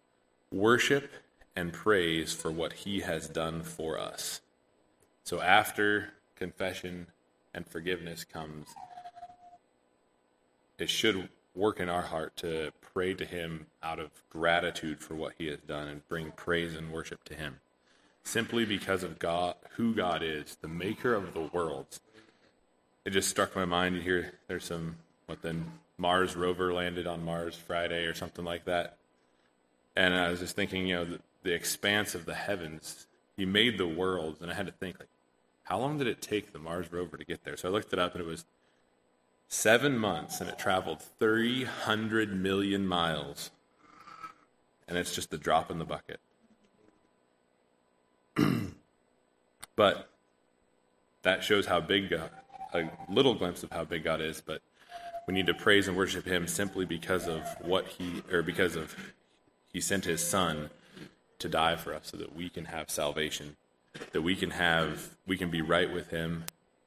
worship 0.50 1.12
and 1.54 1.73
praise 1.73 2.32
for 2.32 2.50
what 2.50 2.73
he 2.73 3.00
has 3.00 3.28
done 3.28 3.62
for 3.62 3.99
us. 3.99 4.40
So 5.25 5.40
after 5.42 6.14
confession 6.37 7.08
and 7.52 7.66
forgiveness 7.66 8.25
comes, 8.25 8.68
it 10.78 10.88
should 10.88 11.28
work 11.59 11.81
in 11.81 11.88
our 11.88 12.03
heart 12.03 12.37
to 12.37 12.73
pray 12.81 13.15
to 13.15 13.25
him 13.25 13.67
out 13.83 13.99
of 13.99 14.11
gratitude 14.31 15.00
for 15.00 15.15
what 15.15 15.35
he 15.37 15.47
has 15.49 15.59
done 15.61 15.88
and 15.88 16.09
bring 16.09 16.31
praise 16.31 16.75
and 16.75 16.93
worship 16.93 17.25
to 17.25 17.35
him 17.35 17.57
simply 18.29 18.65
because 18.65 19.03
of 19.03 19.19
God, 19.19 19.55
who 19.77 19.95
God 19.95 20.23
is, 20.23 20.57
the 20.61 20.69
maker 20.69 21.15
of 21.15 21.33
the 21.33 21.41
worlds. 21.41 22.00
It 23.05 23.11
just 23.11 23.31
struck 23.31 23.57
my 23.57 23.65
mind. 23.65 23.97
You 23.97 24.03
hear 24.03 24.33
there's 24.49 24.65
some, 24.65 24.97
what 25.27 25.43
then, 25.43 25.65
Mars 25.97 26.37
rover 26.37 26.73
landed 26.73 27.07
on 27.07 27.25
Mars 27.25 27.57
Friday 27.57 28.05
or 28.05 28.15
something 28.15 28.45
like 28.45 28.67
that. 28.67 28.99
And 29.97 30.15
I 30.15 30.31
was 30.31 30.41
just 30.41 30.55
thinking, 30.55 30.87
you 30.87 30.95
know, 30.95 31.05
the, 31.05 31.21
the 31.43 31.55
expanse 31.55 32.15
of 32.15 32.25
the 32.25 32.35
heavens. 32.35 33.07
He 33.37 33.47
made 33.47 33.79
the 33.79 33.88
worlds, 33.88 34.41
and 34.41 34.50
I 34.50 34.55
had 34.55 34.67
to 34.67 34.73
think, 34.73 35.00
like, 35.00 35.09
how 35.65 35.79
long 35.79 35.99
did 35.99 36.07
it 36.07 36.23
take 36.23 36.53
the 36.53 36.59
Mars 36.59 36.93
rover 36.93 37.17
to 37.17 37.25
get 37.25 37.45
there? 37.45 37.57
So 37.57 37.69
I 37.69 37.73
looked 37.73 37.93
it 37.93 37.99
up, 37.99 38.15
and 38.15 38.23
it 38.23 38.27
was 38.27 38.45
seven 39.49 39.99
months, 39.99 40.40
and 40.40 40.49
it 40.49 40.59
traveled 40.59 41.02
300 41.19 42.40
million 42.40 42.87
miles. 42.87 43.50
And 44.87 44.97
it's 44.97 45.14
just 45.14 45.33
a 45.35 45.38
drop 45.38 45.71
in 45.71 45.78
the 45.78 45.85
bucket. 45.85 46.21
but 49.76 50.09
that 51.23 51.43
shows 51.43 51.67
how 51.67 51.81
big 51.81 52.11
God, 52.11 52.31
a 52.73 52.90
little 53.11 53.35
glimpse 53.35 53.62
of 53.62 53.73
how 53.73 53.85
big 53.85 54.05
God 54.05 54.21
is, 54.21 54.40
but 54.40 54.62
we 55.26 55.35
need 55.35 55.47
to 55.47 55.55
praise 55.55 55.88
and 55.88 55.97
worship 55.97 56.26
him 56.26 56.47
simply 56.47 56.85
because 56.85 57.26
of 57.28 57.43
what 57.61 57.87
he 57.87 58.23
or 58.33 58.43
because 58.43 58.76
of 58.76 58.97
he 59.71 59.81
sent 59.81 60.07
his 60.07 60.26
son 60.26 60.71
to 61.38 61.49
die 61.49 61.76
for 61.76 61.95
us 61.95 62.02
so 62.05 62.17
that 62.17 62.35
we 62.35 62.49
can 62.49 62.64
have 62.64 62.88
salvation, 62.88 63.57
that 64.12 64.23
we 64.23 64.35
can 64.35 64.50
have 64.50 65.17
we 65.26 65.37
can 65.37 65.50
be 65.50 65.61
right 65.61 65.93
with 65.93 66.09
him 66.09 66.45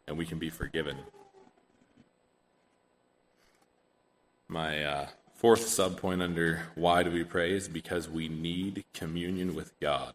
and 0.07 0.17
we 0.17 0.25
can 0.25 0.39
be 0.39 0.49
forgiven. 0.49 0.97
My 4.51 4.83
uh, 4.83 5.07
fourth 5.33 5.61
subpoint 5.61 6.21
under 6.21 6.63
why 6.75 7.03
do 7.03 7.11
we 7.11 7.23
pray 7.23 7.53
is 7.53 7.69
because 7.69 8.09
we 8.09 8.27
need 8.27 8.83
communion 8.93 9.55
with 9.55 9.71
God. 9.79 10.13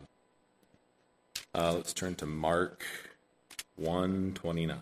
Uh, 1.55 1.73
let's 1.73 1.95
turn 1.95 2.17
to 2.17 2.27
Mark 2.27 2.85
129. 3.77 4.77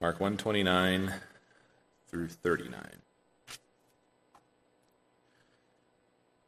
Mark 0.00 0.18
129 0.18 1.12
through 2.08 2.28
39. 2.28 2.80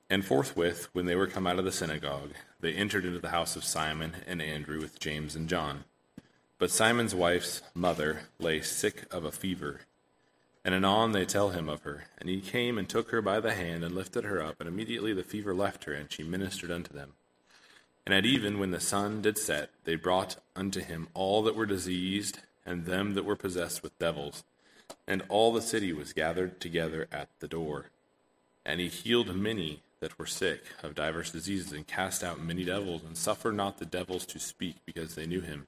And 0.08 0.24
forthwith, 0.24 0.88
when 0.94 1.04
they 1.04 1.16
were 1.16 1.26
come 1.26 1.46
out 1.46 1.58
of 1.58 1.66
the 1.66 1.72
synagogue, 1.72 2.30
they 2.64 2.72
entered 2.72 3.04
into 3.04 3.20
the 3.20 3.28
house 3.28 3.54
of 3.54 3.64
Simon 3.64 4.16
and 4.26 4.42
Andrew 4.42 4.80
with 4.80 4.98
James 4.98 5.36
and 5.36 5.48
John. 5.48 5.84
But 6.58 6.70
Simon's 6.70 7.14
wife's 7.14 7.62
mother 7.74 8.22
lay 8.38 8.60
sick 8.60 9.04
of 9.12 9.24
a 9.24 9.32
fever 9.32 9.82
and 10.64 10.74
anon 10.74 11.12
they 11.12 11.26
tell 11.26 11.50
him 11.50 11.68
of 11.68 11.82
her. 11.82 12.04
And 12.18 12.28
he 12.28 12.40
came 12.40 12.78
and 12.78 12.88
took 12.88 13.10
her 13.10 13.20
by 13.20 13.38
the 13.40 13.54
hand 13.54 13.84
and 13.84 13.94
lifted 13.94 14.24
her 14.24 14.42
up, 14.42 14.56
and 14.60 14.68
immediately 14.68 15.12
the 15.12 15.22
fever 15.22 15.54
left 15.54 15.84
her, 15.84 15.92
and 15.92 16.10
she 16.10 16.22
ministered 16.22 16.70
unto 16.70 16.92
them. 16.92 17.12
And 18.06 18.14
at 18.14 18.24
even 18.24 18.58
when 18.58 18.70
the 18.70 18.80
sun 18.80 19.22
did 19.22 19.36
set, 19.36 19.70
they 19.84 19.96
brought 19.96 20.36
unto 20.56 20.80
him 20.80 21.08
all 21.14 21.42
that 21.42 21.54
were 21.54 21.66
diseased, 21.66 22.40
and 22.64 22.86
them 22.86 23.14
that 23.14 23.24
were 23.24 23.36
possessed 23.36 23.82
with 23.82 23.98
devils. 23.98 24.44
And 25.06 25.22
all 25.28 25.52
the 25.52 25.62
city 25.62 25.92
was 25.92 26.14
gathered 26.14 26.60
together 26.60 27.08
at 27.12 27.28
the 27.40 27.48
door. 27.48 27.90
And 28.64 28.80
he 28.80 28.88
healed 28.88 29.34
many 29.36 29.82
that 30.04 30.18
were 30.18 30.26
sick 30.26 30.66
of 30.82 30.94
divers 30.94 31.30
diseases, 31.30 31.72
and 31.72 31.86
cast 31.86 32.22
out 32.22 32.38
many 32.38 32.62
devils, 32.62 33.02
and 33.02 33.16
suffered 33.16 33.54
not 33.54 33.78
the 33.78 33.86
devils 33.86 34.26
to 34.26 34.38
speak, 34.38 34.76
because 34.84 35.14
they 35.14 35.24
knew 35.24 35.40
him. 35.40 35.66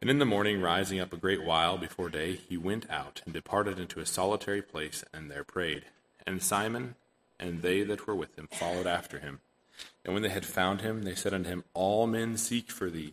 And 0.00 0.08
in 0.08 0.18
the 0.18 0.24
morning, 0.24 0.62
rising 0.62 0.98
up 0.98 1.12
a 1.12 1.18
great 1.18 1.44
while 1.44 1.76
before 1.76 2.08
day, 2.08 2.36
he 2.48 2.56
went 2.56 2.90
out 2.90 3.20
and 3.26 3.34
departed 3.34 3.78
into 3.78 4.00
a 4.00 4.06
solitary 4.06 4.62
place, 4.62 5.04
and 5.12 5.30
there 5.30 5.44
prayed. 5.44 5.84
And 6.26 6.42
Simon 6.42 6.94
and 7.38 7.60
they 7.60 7.82
that 7.82 8.06
were 8.06 8.16
with 8.16 8.38
him 8.38 8.48
followed 8.50 8.86
after 8.86 9.18
him. 9.18 9.40
And 10.06 10.14
when 10.14 10.22
they 10.22 10.30
had 10.30 10.46
found 10.46 10.80
him, 10.80 11.02
they 11.02 11.14
said 11.14 11.34
unto 11.34 11.50
him, 11.50 11.64
All 11.74 12.06
men 12.06 12.38
seek 12.38 12.70
for 12.70 12.88
thee. 12.88 13.12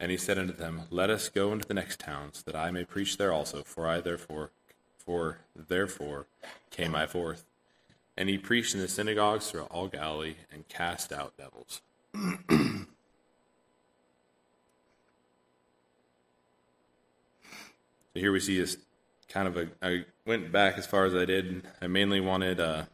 And 0.00 0.10
he 0.10 0.16
said 0.16 0.38
unto 0.38 0.54
them, 0.54 0.84
Let 0.90 1.10
us 1.10 1.28
go 1.28 1.52
into 1.52 1.68
the 1.68 1.74
next 1.74 2.00
towns, 2.00 2.42
that 2.44 2.56
I 2.56 2.70
may 2.70 2.84
preach 2.84 3.18
there 3.18 3.32
also, 3.34 3.64
for 3.64 3.86
I 3.86 4.00
therefore 4.00 4.50
for 4.96 5.40
therefore 5.54 6.26
came 6.70 6.94
I 6.94 7.06
forth. 7.06 7.44
And 8.16 8.28
he 8.28 8.38
preached 8.38 8.74
in 8.74 8.80
the 8.80 8.88
synagogues 8.88 9.50
throughout 9.50 9.70
all 9.70 9.88
Galilee, 9.88 10.36
and 10.52 10.68
cast 10.68 11.12
out 11.12 11.34
devils. 11.36 11.82
So 18.14 18.20
here 18.20 18.30
we 18.30 18.38
see 18.38 18.60
this 18.60 18.76
kind 19.28 19.48
of 19.48 19.56
a. 19.56 19.68
I 19.82 20.04
went 20.24 20.52
back 20.52 20.78
as 20.78 20.86
far 20.86 21.04
as 21.04 21.16
I 21.16 21.24
did. 21.24 21.66
I 21.82 21.88
mainly 21.88 22.20
wanted 22.20 22.60
uh, 22.60 22.84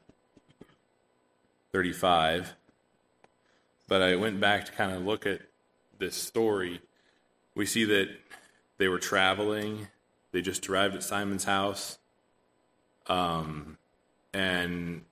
35, 1.72 2.54
but 3.86 4.00
I 4.00 4.16
went 4.16 4.40
back 4.40 4.64
to 4.64 4.72
kind 4.72 4.92
of 4.92 5.04
look 5.04 5.26
at 5.26 5.42
this 5.98 6.16
story. 6.16 6.80
We 7.54 7.66
see 7.66 7.84
that 7.84 8.08
they 8.78 8.88
were 8.88 8.98
traveling. 8.98 9.88
They 10.32 10.40
just 10.40 10.70
arrived 10.70 10.94
at 10.94 11.02
Simon's 11.02 11.44
house. 11.44 11.98
Um, 13.08 13.76
and 14.32 15.02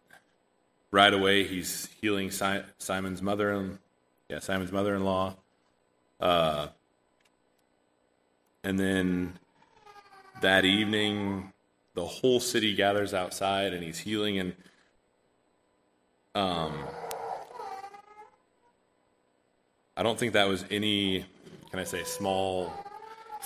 right 0.91 1.13
away 1.13 1.45
he's 1.45 1.89
healing 2.01 2.31
si- 2.31 2.63
Simon's 2.79 3.23
mother, 3.23 3.79
yeah, 4.29 4.39
Simon's 4.39 4.73
mother-in-law. 4.73 5.37
Uh, 6.21 6.69
and 8.65 8.79
then 8.79 9.39
that 10.41 10.65
evening, 10.65 11.53
the 11.99 12.05
whole 12.05 12.39
city 12.39 12.75
gathers 12.75 13.13
outside 13.13 13.75
and 13.75 13.83
he's 13.83 13.99
healing 13.99 14.39
and 14.39 14.55
um 16.37 16.73
I 19.97 20.05
don't 20.05 20.17
think 20.17 20.35
that 20.35 20.47
was 20.47 20.65
any 20.71 21.27
can 21.71 21.81
I 21.81 21.85
say 21.85 22.05
small 22.05 22.73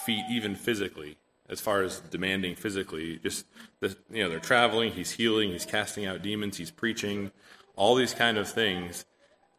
feat 0.04 0.22
even 0.30 0.54
physically 0.54 1.16
as 1.52 1.60
far 1.60 1.82
as 1.82 2.00
demanding 2.10 2.56
physically 2.56 3.18
just 3.22 3.46
the, 3.80 3.96
you 4.10 4.22
know 4.22 4.28
they're 4.28 4.40
traveling 4.40 4.90
he's 4.90 5.12
healing 5.12 5.50
he's 5.50 5.66
casting 5.66 6.06
out 6.06 6.22
demons 6.22 6.56
he's 6.56 6.70
preaching 6.70 7.30
all 7.76 7.94
these 7.94 8.14
kind 8.14 8.38
of 8.38 8.48
things 8.48 9.04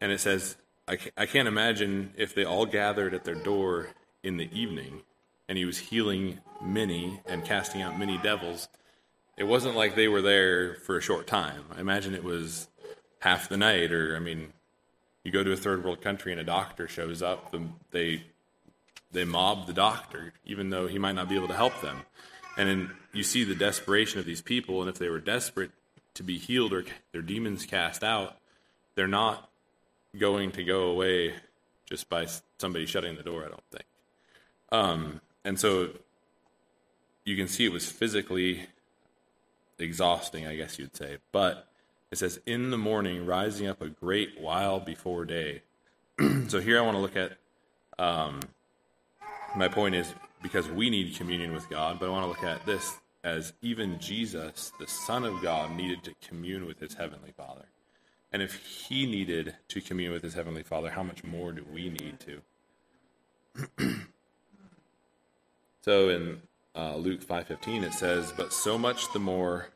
and 0.00 0.12
it 0.12 0.20
says 0.20 0.56
I, 0.86 0.98
I 1.16 1.26
can't 1.26 1.48
imagine 1.48 2.12
if 2.16 2.34
they 2.34 2.44
all 2.44 2.66
gathered 2.66 3.14
at 3.14 3.24
their 3.24 3.34
door 3.34 3.88
in 4.22 4.36
the 4.36 4.50
evening 4.52 5.02
and 5.48 5.56
he 5.56 5.64
was 5.64 5.78
healing 5.78 6.40
many 6.62 7.20
and 7.26 7.44
casting 7.44 7.82
out 7.82 7.98
many 7.98 8.18
devils, 8.18 8.68
it 9.36 9.44
wasn't 9.44 9.76
like 9.76 9.94
they 9.94 10.08
were 10.08 10.22
there 10.22 10.74
for 10.76 10.96
a 10.96 11.00
short 11.00 11.26
time. 11.26 11.64
I 11.76 11.80
imagine 11.80 12.14
it 12.14 12.24
was 12.24 12.68
half 13.20 13.48
the 13.48 13.56
night, 13.56 13.92
or 13.92 14.16
I 14.16 14.18
mean, 14.18 14.52
you 15.22 15.32
go 15.32 15.42
to 15.42 15.52
a 15.52 15.56
third 15.56 15.84
world 15.84 16.02
country 16.02 16.32
and 16.32 16.40
a 16.40 16.44
doctor 16.44 16.86
shows 16.86 17.22
up, 17.22 17.54
they 17.90 18.24
they 19.14 19.24
mob 19.24 19.66
the 19.66 19.72
doctor, 19.72 20.34
even 20.44 20.70
though 20.70 20.86
he 20.86 20.98
might 20.98 21.14
not 21.14 21.28
be 21.28 21.36
able 21.36 21.48
to 21.48 21.54
help 21.54 21.80
them. 21.80 22.02
And 22.56 22.68
then 22.68 22.90
you 23.12 23.22
see 23.22 23.44
the 23.44 23.54
desperation 23.54 24.18
of 24.18 24.26
these 24.26 24.42
people, 24.42 24.80
and 24.80 24.90
if 24.90 24.98
they 24.98 25.08
were 25.08 25.20
desperate 25.20 25.70
to 26.14 26.22
be 26.22 26.38
healed 26.38 26.72
or 26.72 26.84
their 27.12 27.22
demons 27.22 27.66
cast 27.66 28.04
out, 28.04 28.36
they're 28.94 29.08
not 29.08 29.48
going 30.18 30.52
to 30.52 30.62
go 30.62 30.84
away 30.84 31.34
just 31.86 32.08
by 32.08 32.26
somebody 32.58 32.86
shutting 32.86 33.16
the 33.16 33.22
door. 33.22 33.44
I 33.44 33.48
don't 33.48 33.70
think. 33.70 33.84
Um, 34.70 35.20
and 35.44 35.58
so 35.58 35.90
you 37.24 37.36
can 37.36 37.48
see 37.48 37.64
it 37.64 37.72
was 37.72 37.90
physically 37.90 38.66
exhausting, 39.78 40.46
I 40.46 40.56
guess 40.56 40.78
you'd 40.78 40.96
say. 40.96 41.18
But 41.32 41.68
it 42.10 42.18
says, 42.18 42.40
in 42.46 42.70
the 42.70 42.78
morning, 42.78 43.26
rising 43.26 43.66
up 43.66 43.82
a 43.82 43.88
great 43.88 44.40
while 44.40 44.80
before 44.80 45.24
day. 45.24 45.62
so 46.48 46.60
here 46.60 46.78
I 46.78 46.82
want 46.82 46.96
to 46.96 47.00
look 47.00 47.16
at 47.16 47.32
um, 47.98 48.40
my 49.56 49.68
point 49.68 49.94
is 49.94 50.14
because 50.42 50.68
we 50.68 50.90
need 50.90 51.16
communion 51.16 51.52
with 51.52 51.68
God, 51.70 51.98
but 51.98 52.06
I 52.06 52.10
want 52.10 52.24
to 52.24 52.28
look 52.28 52.42
at 52.42 52.64
this 52.66 52.98
as 53.22 53.52
even 53.62 53.98
Jesus, 53.98 54.72
the 54.78 54.86
Son 54.86 55.24
of 55.24 55.40
God, 55.42 55.74
needed 55.74 56.04
to 56.04 56.14
commune 56.26 56.66
with 56.66 56.80
his 56.80 56.94
Heavenly 56.94 57.32
Father. 57.36 57.66
And 58.32 58.42
if 58.42 58.54
he 58.56 59.06
needed 59.06 59.54
to 59.68 59.80
commune 59.80 60.12
with 60.12 60.22
his 60.22 60.34
Heavenly 60.34 60.62
Father, 60.62 60.90
how 60.90 61.02
much 61.02 61.24
more 61.24 61.52
do 61.52 61.64
we 61.72 61.88
need 61.90 62.18
to? 63.78 63.96
So 65.84 66.08
in 66.08 66.40
uh, 66.74 66.96
Luke 66.96 67.22
5:15 67.22 67.82
it 67.82 67.92
says, 67.92 68.32
"But 68.32 68.54
so 68.54 68.78
much 68.78 69.12
the 69.12 69.18
more 69.18 69.68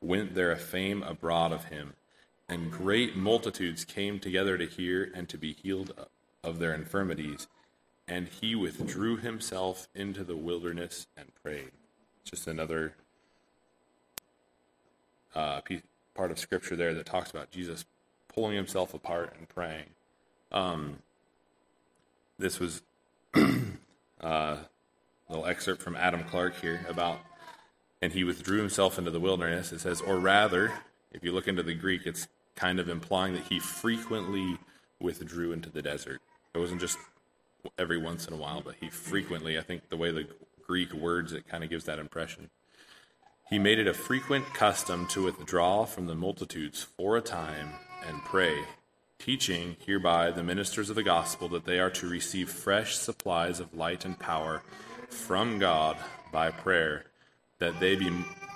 went 0.00 0.34
there 0.34 0.50
a 0.50 0.56
fame 0.56 1.04
abroad 1.04 1.52
of 1.52 1.66
him, 1.66 1.94
and 2.48 2.72
great 2.72 3.14
multitudes 3.14 3.84
came 3.84 4.18
together 4.18 4.58
to 4.58 4.66
hear 4.66 5.12
and 5.14 5.28
to 5.28 5.38
be 5.38 5.52
healed 5.52 5.94
of 6.42 6.58
their 6.58 6.74
infirmities. 6.74 7.46
And 8.08 8.28
he 8.28 8.54
withdrew 8.54 9.18
himself 9.18 9.88
into 9.94 10.24
the 10.24 10.36
wilderness 10.36 11.06
and 11.16 11.28
prayed. 11.42 11.70
Just 12.24 12.46
another 12.46 12.94
uh, 15.34 15.60
part 16.14 16.30
of 16.30 16.38
scripture 16.38 16.74
there 16.74 16.94
that 16.94 17.06
talks 17.06 17.30
about 17.30 17.50
Jesus 17.50 17.84
pulling 18.28 18.56
himself 18.56 18.94
apart 18.94 19.34
and 19.38 19.48
praying. 19.48 19.86
Um, 20.52 20.98
this 22.38 22.58
was 22.58 22.82
uh, 24.20 24.56
little 25.28 25.46
excerpt 25.46 25.82
from 25.82 25.96
Adam 25.96 26.24
Clarke 26.24 26.60
here 26.60 26.84
about, 26.88 27.20
and 28.00 28.12
he 28.12 28.24
withdrew 28.24 28.58
himself 28.58 28.98
into 28.98 29.10
the 29.10 29.20
wilderness. 29.20 29.72
It 29.72 29.80
says, 29.80 30.00
or 30.00 30.18
rather, 30.18 30.72
if 31.12 31.22
you 31.22 31.32
look 31.32 31.48
into 31.48 31.62
the 31.62 31.74
Greek, 31.74 32.02
it's 32.06 32.28
kind 32.54 32.80
of 32.80 32.88
implying 32.88 33.34
that 33.34 33.44
he 33.44 33.58
frequently 33.58 34.58
withdrew 35.00 35.52
into 35.52 35.70
the 35.70 35.82
desert. 35.82 36.20
It 36.54 36.58
wasn't 36.58 36.80
just 36.80 36.98
every 37.78 37.98
once 37.98 38.26
in 38.26 38.34
a 38.34 38.36
while, 38.36 38.60
but 38.60 38.76
he 38.80 38.88
frequently, 38.88 39.58
I 39.58 39.62
think 39.62 39.88
the 39.88 39.96
way 39.96 40.10
the 40.10 40.26
Greek 40.66 40.92
words 40.92 41.32
it 41.32 41.48
kind 41.48 41.64
of 41.64 41.70
gives 41.70 41.84
that 41.84 41.98
impression. 41.98 42.50
He 43.48 43.58
made 43.58 43.78
it 43.78 43.86
a 43.86 43.94
frequent 43.94 44.52
custom 44.52 45.06
to 45.08 45.24
withdraw 45.24 45.86
from 45.86 46.06
the 46.06 46.14
multitudes 46.14 46.82
for 46.82 47.16
a 47.16 47.22
time 47.22 47.70
and 48.06 48.22
pray, 48.24 48.64
teaching 49.18 49.76
hereby 49.84 50.30
the 50.30 50.42
ministers 50.42 50.90
of 50.90 50.96
the 50.96 51.02
gospel 51.02 51.48
that 51.48 51.64
they 51.64 51.78
are 51.78 51.90
to 51.90 52.08
receive 52.08 52.50
fresh 52.50 52.96
supplies 52.96 53.58
of 53.58 53.74
light 53.74 54.04
and 54.04 54.18
power 54.18 54.62
from 55.08 55.58
God 55.58 55.96
by 56.30 56.50
prayer, 56.50 57.04
that 57.58 57.80
they 57.80 57.96
be 57.96 58.12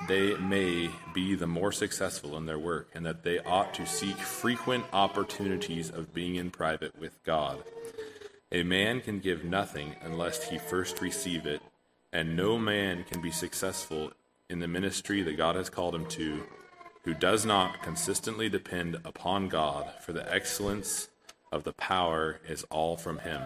they 0.09 0.35
may 0.35 0.91
be 1.15 1.37
the 1.37 1.47
more 1.47 1.71
successful 1.71 2.37
in 2.37 2.47
their 2.47 2.59
work, 2.59 2.91
and 2.95 3.07
that 3.07 3.23
they 3.23 3.39
ought 3.39 3.73
to 3.75 3.87
seek 3.87 4.17
frequent 4.17 4.85
opportunities 4.93 5.91
of 5.91 6.13
being 6.13 6.35
in 6.35 6.51
private 6.51 6.99
with 6.99 7.23
God. 7.25 7.63
A 8.55 8.63
man 8.63 9.01
can 9.01 9.19
give 9.19 9.45
nothing 9.45 9.97
unless 10.03 10.51
he 10.51 10.59
first 10.59 11.01
receive 11.01 11.47
it, 11.47 11.63
and 12.13 12.37
no 12.37 12.59
man 12.59 13.03
can 13.03 13.23
be 13.23 13.31
successful 13.31 14.13
in 14.51 14.59
the 14.61 14.69
ministry 14.69 15.23
that 15.23 15.39
God 15.39 15.57
has 15.57 15.71
called 15.71 15.95
him 15.95 16.05
to 16.11 16.43
who 17.05 17.15
does 17.15 17.47
not 17.47 17.83
consistently 17.83 18.51
depend 18.51 18.99
upon 19.07 19.49
God, 19.49 19.91
for 20.03 20.13
the 20.13 20.31
excellence 20.31 21.09
of 21.51 21.65
the 21.65 21.73
power 21.73 22.41
is 22.47 22.65
all 22.65 22.99
from 22.99 23.21
him. 23.21 23.41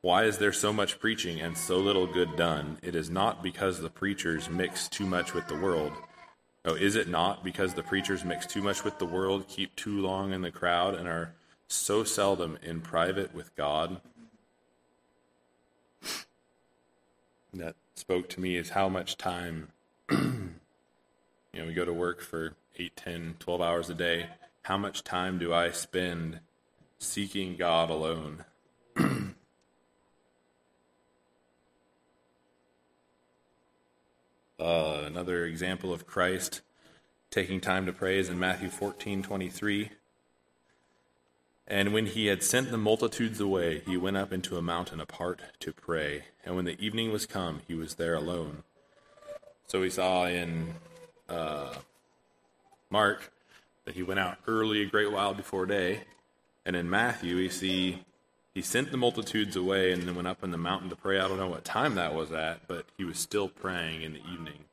Why 0.00 0.24
is 0.24 0.38
there 0.38 0.54
so 0.54 0.72
much 0.72 0.98
preaching 0.98 1.40
and 1.40 1.58
so 1.58 1.76
little 1.78 2.06
good 2.06 2.34
done? 2.36 2.78
It 2.82 2.94
is 2.94 3.10
not 3.10 3.42
because 3.42 3.80
the 3.80 3.90
preachers 3.90 4.48
mix 4.48 4.88
too 4.88 5.04
much 5.04 5.34
with 5.34 5.46
the 5.48 5.58
world. 5.58 5.92
Oh, 6.68 6.74
is 6.74 6.96
it 6.96 7.06
not 7.06 7.44
because 7.44 7.74
the 7.74 7.84
preachers 7.84 8.24
mix 8.24 8.44
too 8.44 8.60
much 8.60 8.82
with 8.82 8.98
the 8.98 9.06
world, 9.06 9.46
keep 9.46 9.76
too 9.76 10.00
long 10.00 10.32
in 10.32 10.42
the 10.42 10.50
crowd, 10.50 10.96
and 10.96 11.06
are 11.06 11.32
so 11.68 12.02
seldom 12.02 12.58
in 12.60 12.80
private 12.80 13.32
with 13.32 13.54
God? 13.54 14.00
That 17.54 17.76
spoke 17.94 18.28
to 18.30 18.40
me 18.40 18.56
is 18.56 18.70
how 18.70 18.88
much 18.88 19.16
time, 19.16 19.68
you 20.10 20.50
know, 21.54 21.66
we 21.66 21.72
go 21.72 21.84
to 21.84 21.92
work 21.92 22.20
for 22.20 22.54
8, 22.76 22.96
10, 22.96 23.36
12 23.38 23.60
hours 23.60 23.88
a 23.88 23.94
day. 23.94 24.26
How 24.62 24.76
much 24.76 25.04
time 25.04 25.38
do 25.38 25.54
I 25.54 25.70
spend 25.70 26.40
seeking 26.98 27.56
God 27.56 27.90
alone? 27.90 28.44
Uh, 34.58 35.02
another 35.04 35.44
example 35.44 35.92
of 35.92 36.06
Christ 36.06 36.62
taking 37.30 37.60
time 37.60 37.84
to 37.84 37.92
pray 37.92 38.18
is 38.18 38.30
in 38.30 38.38
Matthew 38.38 38.70
14 38.70 39.22
23. 39.22 39.90
And 41.68 41.92
when 41.92 42.06
he 42.06 42.26
had 42.26 42.42
sent 42.42 42.70
the 42.70 42.78
multitudes 42.78 43.40
away, 43.40 43.82
he 43.84 43.96
went 43.96 44.16
up 44.16 44.32
into 44.32 44.56
a 44.56 44.62
mountain 44.62 45.00
apart 45.00 45.42
to 45.60 45.72
pray. 45.72 46.24
And 46.44 46.56
when 46.56 46.64
the 46.64 46.80
evening 46.82 47.12
was 47.12 47.26
come, 47.26 47.60
he 47.66 47.74
was 47.74 47.96
there 47.96 48.14
alone. 48.14 48.62
So 49.66 49.80
we 49.80 49.90
saw 49.90 50.26
in 50.26 50.74
uh, 51.28 51.74
Mark 52.88 53.32
that 53.84 53.94
he 53.94 54.02
went 54.02 54.20
out 54.20 54.38
early, 54.46 54.82
a 54.82 54.86
great 54.86 55.10
while 55.10 55.34
before 55.34 55.66
day. 55.66 56.02
And 56.64 56.76
in 56.76 56.88
Matthew, 56.88 57.36
we 57.36 57.48
see 57.48 58.04
he 58.56 58.62
sent 58.62 58.90
the 58.90 58.96
multitudes 58.96 59.54
away 59.54 59.92
and 59.92 60.04
then 60.04 60.14
went 60.14 60.26
up 60.26 60.42
in 60.42 60.50
the 60.50 60.56
mountain 60.56 60.88
to 60.88 60.96
pray. 60.96 61.20
I 61.20 61.28
don't 61.28 61.36
know 61.36 61.46
what 61.46 61.62
time 61.62 61.94
that 61.96 62.14
was 62.14 62.32
at, 62.32 62.66
but 62.66 62.86
he 62.96 63.04
was 63.04 63.18
still 63.18 63.48
praying 63.50 64.00
in 64.00 64.14
the 64.14 64.22
evening. 64.32 64.64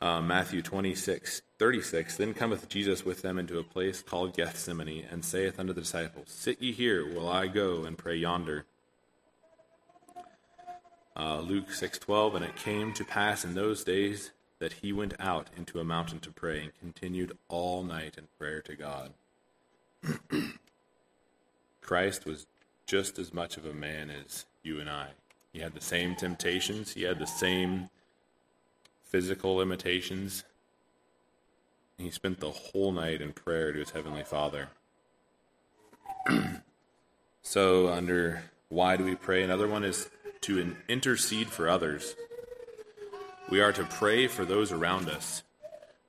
Uh, 0.00 0.20
Matthew 0.20 0.60
26, 0.60 1.42
36. 1.56 2.16
Then 2.16 2.34
cometh 2.34 2.68
Jesus 2.68 3.04
with 3.04 3.22
them 3.22 3.38
into 3.38 3.60
a 3.60 3.62
place 3.62 4.02
called 4.02 4.36
Gethsemane, 4.36 5.04
and 5.08 5.24
saith 5.24 5.60
unto 5.60 5.72
the 5.72 5.82
disciples, 5.82 6.30
Sit 6.30 6.60
ye 6.60 6.72
here, 6.72 7.06
while 7.06 7.28
I 7.28 7.46
go 7.46 7.84
and 7.84 7.96
pray 7.96 8.16
yonder. 8.16 8.64
Uh, 11.16 11.38
Luke 11.38 11.68
6:12 11.68 12.34
and 12.34 12.44
it 12.44 12.56
came 12.56 12.92
to 12.94 13.04
pass 13.04 13.44
in 13.44 13.54
those 13.54 13.84
days 13.84 14.32
that 14.58 14.72
he 14.82 14.92
went 14.92 15.14
out 15.20 15.50
into 15.56 15.78
a 15.78 15.84
mountain 15.84 16.18
to 16.18 16.32
pray 16.32 16.60
and 16.60 16.76
continued 16.80 17.38
all 17.46 17.84
night 17.84 18.18
in 18.18 18.26
prayer 18.36 18.60
to 18.62 18.74
God. 18.74 19.12
Christ 21.86 22.26
was 22.26 22.46
just 22.84 23.16
as 23.18 23.32
much 23.32 23.56
of 23.56 23.64
a 23.64 23.72
man 23.72 24.10
as 24.10 24.44
you 24.64 24.80
and 24.80 24.90
I. 24.90 25.10
He 25.52 25.60
had 25.60 25.72
the 25.72 25.80
same 25.80 26.16
temptations, 26.16 26.94
he 26.94 27.04
had 27.04 27.18
the 27.18 27.26
same 27.26 27.88
physical 29.04 29.54
limitations. 29.54 30.44
He 31.96 32.10
spent 32.10 32.40
the 32.40 32.50
whole 32.50 32.92
night 32.92 33.22
in 33.22 33.32
prayer 33.32 33.72
to 33.72 33.78
his 33.78 33.90
heavenly 33.90 34.24
Father. 34.24 34.68
so, 37.42 37.88
under 37.88 38.42
why 38.68 38.96
do 38.96 39.04
we 39.04 39.14
pray? 39.14 39.42
Another 39.42 39.68
one 39.68 39.84
is 39.84 40.10
to 40.42 40.76
intercede 40.88 41.48
for 41.48 41.68
others. 41.68 42.14
We 43.48 43.60
are 43.60 43.72
to 43.72 43.84
pray 43.84 44.26
for 44.26 44.44
those 44.44 44.72
around 44.72 45.08
us. 45.08 45.42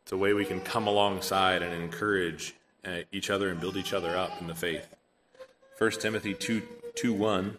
It's 0.03 0.11
a 0.11 0.17
way 0.17 0.33
we 0.33 0.43
can 0.43 0.59
come 0.59 0.87
alongside 0.87 1.61
and 1.61 1.73
encourage 1.81 2.55
uh, 2.83 3.01
each 3.11 3.29
other 3.29 3.49
and 3.49 3.61
build 3.61 3.77
each 3.77 3.93
other 3.93 4.17
up 4.17 4.41
in 4.41 4.47
the 4.47 4.55
faith. 4.55 4.87
1 5.77 5.91
Timothy 5.91 6.33
2, 6.33 6.63
2 6.95 7.13
1. 7.13 7.57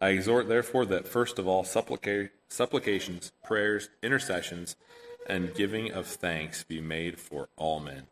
I 0.00 0.10
exhort, 0.10 0.48
therefore, 0.48 0.84
that 0.86 1.08
first 1.08 1.38
of 1.38 1.48
all 1.48 1.64
supplica- 1.64 2.30
supplications, 2.48 3.32
prayers, 3.42 3.88
intercessions, 4.02 4.76
and 5.26 5.54
giving 5.54 5.90
of 5.90 6.06
thanks 6.06 6.64
be 6.64 6.80
made 6.80 7.18
for 7.18 7.48
all 7.56 7.80
men. 7.80 8.08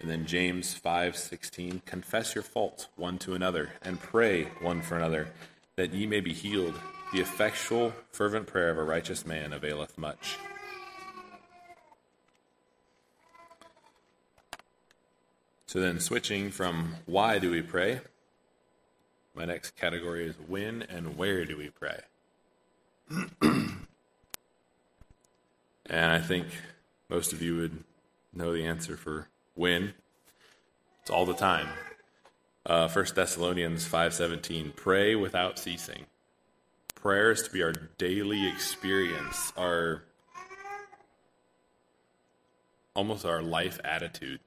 And 0.00 0.10
then 0.10 0.26
James 0.26 0.74
5:16 0.74 1.80
confess 1.84 2.34
your 2.34 2.44
faults 2.44 2.88
one 2.96 3.18
to 3.18 3.34
another 3.34 3.72
and 3.82 4.00
pray 4.00 4.44
one 4.60 4.82
for 4.82 4.96
another 4.96 5.28
that 5.76 5.92
ye 5.92 6.06
may 6.06 6.20
be 6.20 6.32
healed 6.32 6.78
the 7.12 7.20
effectual 7.20 7.92
fervent 8.12 8.46
prayer 8.46 8.70
of 8.70 8.78
a 8.78 8.82
righteous 8.82 9.26
man 9.26 9.52
availeth 9.52 9.96
much. 9.96 10.38
So 15.66 15.80
then, 15.80 15.98
switching 15.98 16.52
from 16.52 16.94
why 17.06 17.40
do 17.40 17.50
we 17.50 17.60
pray, 17.60 18.00
my 19.34 19.44
next 19.44 19.76
category 19.76 20.24
is 20.24 20.36
when 20.46 20.82
and 20.82 21.16
where 21.16 21.44
do 21.44 21.56
we 21.56 21.70
pray? 21.70 22.02
and 23.42 23.76
I 25.90 26.20
think 26.20 26.46
most 27.08 27.32
of 27.32 27.42
you 27.42 27.56
would 27.56 27.82
know 28.32 28.52
the 28.52 28.64
answer 28.64 28.96
for 28.96 29.28
when. 29.54 29.94
It's 31.02 31.10
all 31.10 31.26
the 31.26 31.34
time. 31.34 31.68
Uh, 32.64 32.88
1 32.88 33.06
Thessalonians 33.14 33.88
5.17, 33.88 34.74
pray 34.76 35.16
without 35.16 35.58
ceasing. 35.58 36.06
Prayer 36.94 37.32
is 37.32 37.42
to 37.42 37.50
be 37.50 37.62
our 37.62 37.72
daily 37.98 38.48
experience, 38.48 39.52
our 39.56 40.02
almost 42.94 43.26
our 43.26 43.42
life 43.42 43.78
attitude 43.84 44.40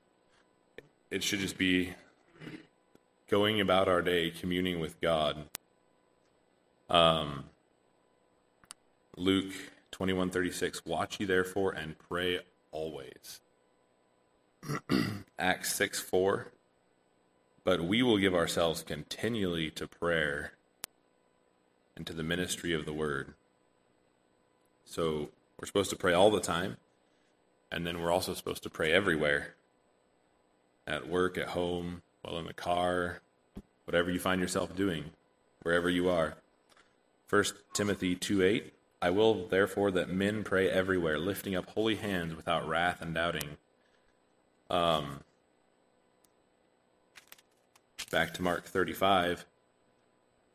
it 1.12 1.24
should 1.24 1.40
just 1.40 1.58
be 1.58 1.94
going 3.30 3.60
about 3.60 3.88
our 3.88 4.02
day 4.02 4.30
communing 4.30 4.80
with 4.80 5.00
God. 5.02 5.46
Um, 6.90 7.46
Luke 9.16 9.54
21:36 9.92 10.86
Watch 10.86 11.20
ye 11.20 11.26
therefore 11.26 11.72
and 11.72 11.98
pray 11.98 12.40
always. 12.72 13.42
Acts 15.40 15.74
6:4 15.74 16.46
But 17.64 17.82
we 17.82 18.02
will 18.02 18.18
give 18.18 18.36
ourselves 18.36 18.84
continually 18.84 19.70
to 19.72 19.88
prayer 19.88 20.54
and 21.96 22.06
to 22.08 22.14
the 22.14 22.24
ministry 22.24 22.74
of 22.74 22.86
the 22.86 22.94
word. 22.94 23.34
So 24.86 25.30
we're 25.60 25.68
supposed 25.68 25.90
to 25.90 25.96
pray 25.96 26.14
all 26.14 26.32
the 26.32 26.40
time, 26.40 26.78
and 27.72 27.86
then 27.86 28.00
we're 28.00 28.12
also 28.12 28.34
supposed 28.34 28.64
to 28.64 28.70
pray 28.70 28.92
everywhere 28.92 29.56
at 30.90 31.08
work, 31.08 31.38
at 31.38 31.50
home, 31.50 32.02
while 32.22 32.38
in 32.38 32.46
the 32.46 32.54
car, 32.54 33.22
whatever 33.86 34.12
you 34.12 34.20
find 34.20 34.42
yourself 34.42 34.76
doing, 34.76 35.06
wherever 35.62 35.90
you 35.90 36.10
are. 36.10 36.36
1 37.30 37.44
Timothy 37.74 38.16
2 38.16 38.42
8 38.42 38.74
I 39.02 39.12
will 39.12 39.48
therefore 39.48 39.92
that 39.92 40.10
men 40.10 40.44
pray 40.44 40.70
everywhere, 40.70 41.18
lifting 41.18 41.56
up 41.56 41.70
holy 41.70 41.96
hands 41.96 42.36
without 42.36 42.68
wrath 42.68 43.02
and 43.02 43.14
doubting. 43.14 43.58
Um, 44.70 45.22
back 48.12 48.34
to 48.34 48.42
Mark 48.42 48.66
35, 48.66 49.46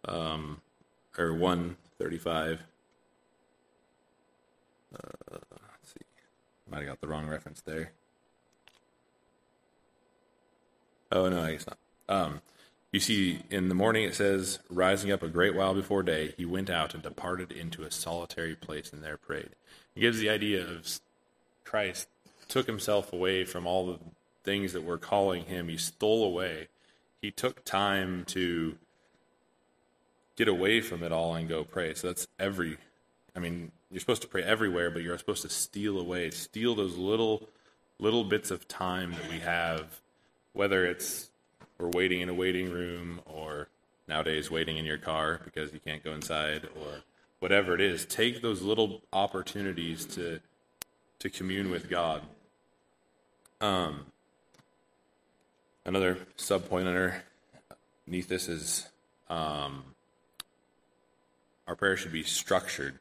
um, 0.07 0.61
or 1.17 1.33
135. 1.33 2.61
Uh, 4.95 4.99
let's 5.31 5.43
see. 5.87 6.01
Might 6.71 6.79
have 6.79 6.87
got 6.87 7.01
the 7.01 7.09
wrong 7.09 7.27
reference 7.27 7.63
there. 7.63 7.93
Oh, 11.15 11.29
no, 11.29 11.43
I 11.43 11.53
guess 11.53 11.67
not. 11.67 11.79
Um, 12.09 12.41
you 12.91 13.01
see, 13.01 13.43
in 13.51 13.69
the 13.69 13.75
morning 13.75 14.05
it 14.05 14.15
says, 14.15 14.59
rising 14.69 15.11
up 15.11 15.23
a 15.23 15.29
great 15.29 15.55
while 15.55 15.75
before 15.75 16.03
day, 16.03 16.35
he 16.37 16.45
went 16.45 16.69
out 16.69 16.93
and 16.93 17.03
departed 17.03 17.53
into 17.53 17.85
a 17.85 17.91
solitary 17.91 18.55
place 18.55 18.93
and 18.93 19.03
there 19.03 19.17
prayed. 19.17 19.51
It 19.95 20.01
gives 20.01 20.19
the 20.19 20.29
idea 20.29 20.63
of 20.63 21.01
Christ 21.65 22.09
took 22.49 22.67
himself 22.67 23.13
away 23.13 23.45
from 23.45 23.67
all 23.67 23.87
the 23.87 23.99
things 24.43 24.73
that 24.75 24.85
were 24.85 24.99
calling 24.99 25.45
him. 25.45 25.69
He 25.69 25.77
stole 25.77 26.25
away. 26.25 26.69
He 27.23 27.31
took 27.31 27.65
time 27.65 28.25
to 28.27 28.77
get 30.37 30.49
away 30.49 30.81
from 30.81 31.03
it 31.03 31.13
all 31.13 31.35
and 31.35 31.49
go 31.49 31.65
pray. 31.65 31.95
So 31.95 32.09
that's 32.09 32.27
every, 32.39 32.77
I 33.35 33.39
mean, 33.39 33.73
you're 33.91 34.01
supposed 34.01 34.23
to 34.23 34.29
pray 34.29 34.43
everywhere, 34.43 34.91
but 34.91 35.03
you're 35.03 35.17
supposed 35.19 35.43
to 35.43 35.49
steal 35.49 35.99
away, 35.99 36.31
steal 36.31 36.75
those 36.75 36.97
little, 36.97 37.49
little 37.99 38.25
bits 38.25 38.51
of 38.51 38.69
time 38.69 39.13
that 39.13 39.31
we 39.31 39.39
have, 39.39 40.01
whether 40.55 40.87
it's 40.87 41.29
we're 41.79 41.89
waiting 41.89 42.23
in 42.23 42.31
a 42.31 42.35
waiting 42.35 42.71
room 42.71 43.21
or 43.27 43.69
nowadays 44.09 44.51
waiting 44.51 44.79
in 44.79 44.87
your 44.87 44.97
car 44.97 45.41
because 45.45 45.73
you 45.73 45.81
can't 45.81 46.03
go 46.03 46.13
inside 46.13 46.65
or 46.77 47.03
whatever 47.41 47.75
it 47.75 47.81
is. 47.81 48.07
Take 48.07 48.41
those 48.41 48.63
little 48.63 49.03
opportunities 49.13 50.07
to 50.07 50.41
to 51.19 51.31
commune 51.31 51.71
with 51.71 51.91
God. 51.91 52.23
Um, 53.61 54.07
another 55.85 56.19
sub 56.37 56.69
point 56.69 56.87
underneath 56.87 58.29
this 58.29 58.49
is 58.49 58.89
um, 59.29 59.85
our 61.67 61.75
prayer 61.75 61.97
should 61.97 62.13
be 62.13 62.23
structured. 62.23 62.99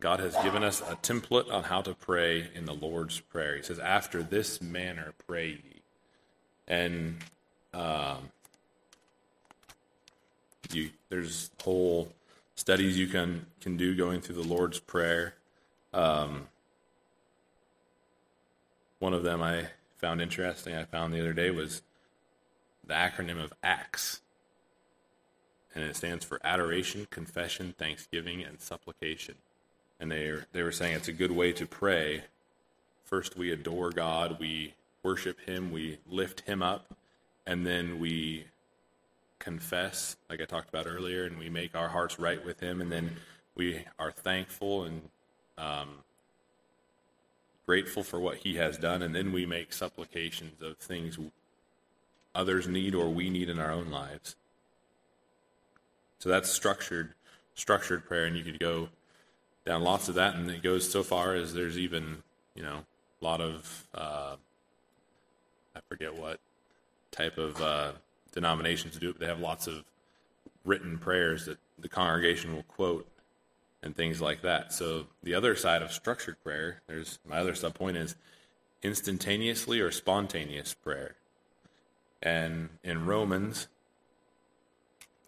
God 0.00 0.20
has 0.20 0.34
given 0.42 0.62
us 0.62 0.80
a 0.80 0.96
template 0.96 1.52
on 1.52 1.64
how 1.64 1.82
to 1.82 1.94
pray 1.94 2.48
in 2.54 2.64
the 2.64 2.74
Lord's 2.74 3.20
Prayer. 3.20 3.56
He 3.56 3.62
says, 3.62 3.78
After 3.78 4.22
this 4.22 4.60
manner 4.60 5.14
pray 5.26 5.48
ye. 5.48 5.73
And 6.66 7.16
um, 7.72 8.30
you, 10.72 10.90
there's 11.08 11.50
whole 11.62 12.08
studies 12.54 12.98
you 12.98 13.06
can, 13.06 13.46
can 13.60 13.76
do 13.76 13.94
going 13.94 14.20
through 14.20 14.36
the 14.36 14.48
Lord's 14.48 14.80
Prayer. 14.80 15.34
Um, 15.92 16.48
one 18.98 19.12
of 19.12 19.22
them 19.22 19.42
I 19.42 19.66
found 19.98 20.20
interesting, 20.20 20.74
I 20.74 20.84
found 20.84 21.12
the 21.12 21.20
other 21.20 21.32
day, 21.32 21.50
was 21.50 21.82
the 22.86 22.94
acronym 22.94 23.42
of 23.42 23.52
ACTS 23.62 24.20
and 25.74 25.84
it 25.84 25.96
stands 25.96 26.24
for 26.24 26.40
adoration, 26.44 27.06
confession, 27.10 27.74
thanksgiving, 27.76 28.42
and 28.42 28.60
supplication. 28.60 29.34
And 29.98 30.10
they 30.10 30.32
they 30.52 30.62
were 30.62 30.72
saying 30.72 30.96
it's 30.96 31.08
a 31.08 31.12
good 31.12 31.32
way 31.32 31.52
to 31.52 31.66
pray. 31.66 32.24
First, 33.04 33.36
we 33.36 33.50
adore 33.50 33.90
God, 33.90 34.38
we 34.38 34.74
worship 35.04 35.40
Him, 35.40 35.70
we 35.70 35.98
lift 36.08 36.40
Him 36.40 36.62
up, 36.62 36.96
and 37.46 37.64
then 37.64 38.00
we 38.00 38.46
confess, 39.38 40.16
like 40.28 40.40
I 40.40 40.46
talked 40.46 40.70
about 40.70 40.86
earlier, 40.86 41.24
and 41.24 41.38
we 41.38 41.48
make 41.48 41.76
our 41.76 41.88
hearts 41.88 42.18
right 42.18 42.44
with 42.44 42.58
Him, 42.60 42.80
and 42.80 42.90
then 42.90 43.16
we 43.54 43.84
are 43.98 44.10
thankful 44.10 44.84
and 44.84 45.02
um, 45.58 45.88
grateful 47.66 48.02
for 48.02 48.18
what 48.18 48.38
He 48.38 48.56
has 48.56 48.78
done, 48.78 49.02
and 49.02 49.14
then 49.14 49.30
we 49.30 49.46
make 49.46 49.72
supplications 49.72 50.60
of 50.62 50.78
things 50.78 51.18
others 52.34 52.66
need 52.66 52.94
or 52.94 53.08
we 53.08 53.30
need 53.30 53.48
in 53.48 53.60
our 53.60 53.70
own 53.70 53.90
lives. 53.90 54.34
So 56.18 56.28
that's 56.28 56.50
structured 56.50 57.14
structured 57.54 58.04
prayer, 58.06 58.24
and 58.24 58.36
you 58.36 58.42
could 58.42 58.58
go 58.58 58.88
down 59.64 59.82
lots 59.82 60.08
of 60.08 60.16
that, 60.16 60.34
and 60.34 60.50
it 60.50 60.62
goes 60.62 60.90
so 60.90 61.02
far 61.02 61.34
as 61.34 61.54
there's 61.54 61.78
even 61.78 62.22
you 62.54 62.62
know 62.62 62.84
a 63.20 63.24
lot 63.24 63.40
of 63.40 63.86
uh, 63.94 64.36
forget 65.88 66.18
what 66.18 66.40
type 67.10 67.38
of 67.38 67.60
uh, 67.60 67.92
denominations 68.32 68.98
do 68.98 69.10
it, 69.10 69.12
but 69.12 69.20
they 69.20 69.26
have 69.26 69.40
lots 69.40 69.66
of 69.66 69.84
written 70.64 70.98
prayers 70.98 71.46
that 71.46 71.58
the 71.78 71.88
congregation 71.88 72.54
will 72.54 72.62
quote 72.64 73.06
and 73.82 73.94
things 73.94 74.20
like 74.20 74.42
that. 74.42 74.72
So 74.72 75.06
the 75.22 75.34
other 75.34 75.54
side 75.54 75.82
of 75.82 75.92
structured 75.92 76.42
prayer, 76.42 76.80
there's 76.86 77.18
my 77.28 77.38
other 77.38 77.54
sub 77.54 77.74
point 77.74 77.96
is 77.96 78.16
instantaneously 78.82 79.80
or 79.80 79.90
spontaneous 79.90 80.74
prayer. 80.74 81.16
And 82.22 82.70
in 82.82 83.06
Romans 83.06 83.68